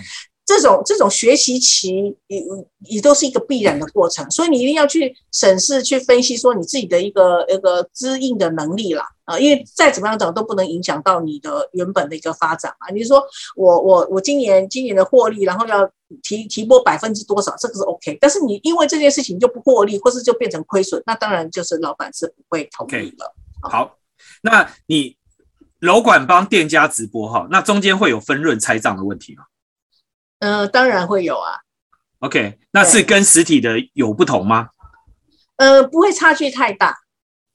[0.50, 2.42] 这种这种学习期也
[2.80, 9.06] 也都是一个必然的过程，所以你一定要去审视、去分析，说你自己的一个一个资应的能力啦。
[9.26, 12.90] 啊，因为再怎么样讲都不能影响到你的原本的一个发展啊。
[12.92, 13.22] 你说
[13.54, 15.88] 我我我今年今年的获利，然后要
[16.20, 18.18] 提提拨百分之多少，这个是 OK。
[18.20, 23.32] 但是你因为这件事情就不获利，或是就变成亏损，那当然就是老板是不会同意了。
[23.62, 23.96] 好，
[24.42, 25.16] 那你
[25.78, 29.44] 楼管帮店家直播哈，那中间会有分润拆账的问题吗？
[30.40, 31.52] 呃，当然会有啊。
[32.18, 34.68] OK，那是跟实体的有不同吗？
[35.56, 36.98] 呃，不会差距太大。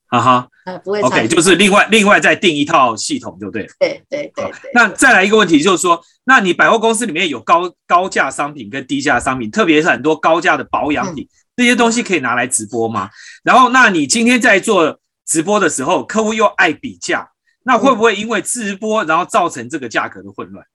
[0.07, 0.47] 啊哈，
[0.83, 1.01] 不会。
[1.01, 3.67] OK，就是另外另外再定一套系统就对。
[3.79, 4.51] 对对对。
[4.73, 13.09] 那再来一个问题，就是说，那你百货公司里面有高高价商品跟低价商品，特别是很多高价的保养品，这些东西可以拿来直播吗？
[13.43, 17.29] 然后，那你今天在做直播的时候，客户又爱比价，
[17.63, 20.65] 那会不会因为直播然后造成这个价格的混乱？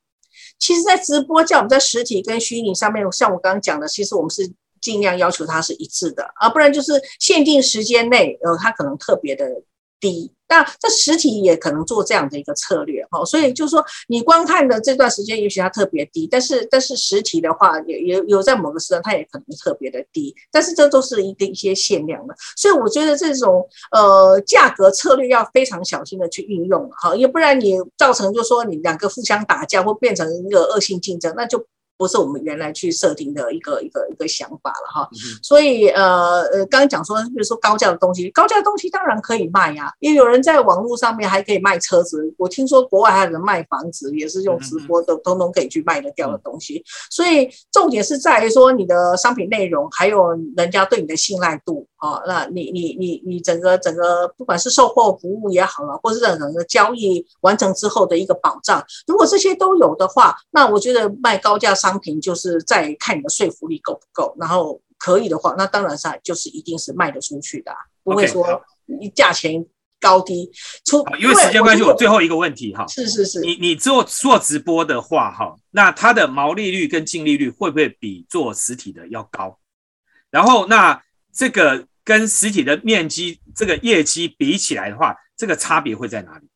[0.61, 4.53] 其实，在直播叫我们在实体跟虚拟上面，像我刚刚讲的，其实我们是。
[4.81, 9.45] 尽量要求它是一致的，啊，不然就是限定时间内，呃，它可能特别的
[10.01, 10.33] 低。
[10.49, 22.35] 那这实体也可能做这样的一个策略，哈，所以就是说，你观看的这段时间也许它特别低，但是但是实体的话，也也有在某个时段它也可能特别的低，但是这都是一个一些限量的。
[22.57, 31.65] 所以我觉得这种呃价格策略要非常小心的去运用，哈，要不然你造成就说你两个互相打架，或变成一个恶性竞争，那就。
[32.01, 35.11] 不是我们原来去设定的一个一个一个想法了哈，
[35.43, 46.83] 所以呃呃，刚刚讲说，比如说高价的东西，高价的东西当然可以卖呀，因为有人在网络上面还可以卖车子，我听说国外还有人卖房子，也是用直播的，通通可以去卖得掉的东西。
[47.11, 61.91] 所以重点是在于说你的商品内容，还有人家对你的信赖度啊，那你你你你整个整个不管是售后服务也好了，或是任何的交易完成之后的一个保障，如果这些都有的话，那我觉得卖高价商。
[61.91, 67.73] 商品就是在看你的说服力够不够，然后可以的话，那当然是就是一定是卖得出去的，
[68.05, 69.67] 不会说你价钱
[70.01, 70.49] 高低
[70.85, 71.05] 出。
[71.19, 79.59] 因为时间关系，我最后一个问题哈，是是是，你你做做直播的话哈，那它的毛利率跟净利率会不会比做实体的要高？
[80.31, 86.49] 然后那这个跟实体的面积这个业绩比起来的话，这个差别会在哪里？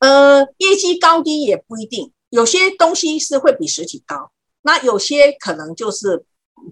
[0.00, 4.30] 呃，业绩高低也不一定，有些东西是会比实体高，
[4.60, 6.22] 那有些可能就是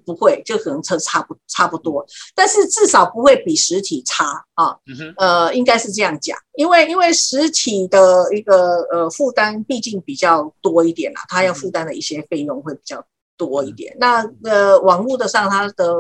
[0.04, 2.04] 不会，就可能差差不差不多，
[2.34, 4.76] 但是至少不会比实体差啊。
[5.16, 13.02] 呃，应该是这样讲，因为因为实体的一个呃负担毕竟比较多一点啦，它要负担的一些费用会比较。
[13.40, 15.94] 多一点，那呃，网络的上它的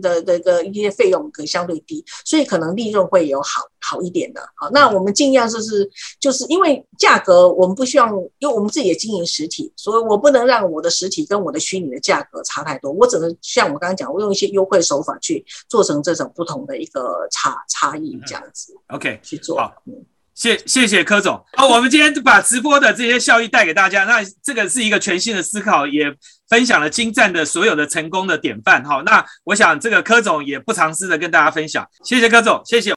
[0.00, 4.40] 的这个一些费用可相对低，所以可能利润会有好好一点的。
[4.54, 5.90] 好，那我们尽量就是
[6.20, 12.92] 就是因为价格，我们不希望，因为我们自己也经营实体，所以我不能让我的实体跟我的虚拟的价格差太多。
[12.92, 18.72] 我只能像我刚刚讲，我用一些优惠手法去做成这种不同的一个差差异这样子。
[18.88, 19.56] OK，去做。
[19.58, 19.74] 好，
[20.34, 21.42] 谢谢谢柯总。
[21.56, 26.14] 好，我们今天把直播的这些效益带给大家，那这个是一个全新的思考，也。
[26.46, 32.92] 分享了精湛的所有的成功的典范，好，那我想这个柯总也不藏私的跟大家分享，谢谢柯总，谢谢。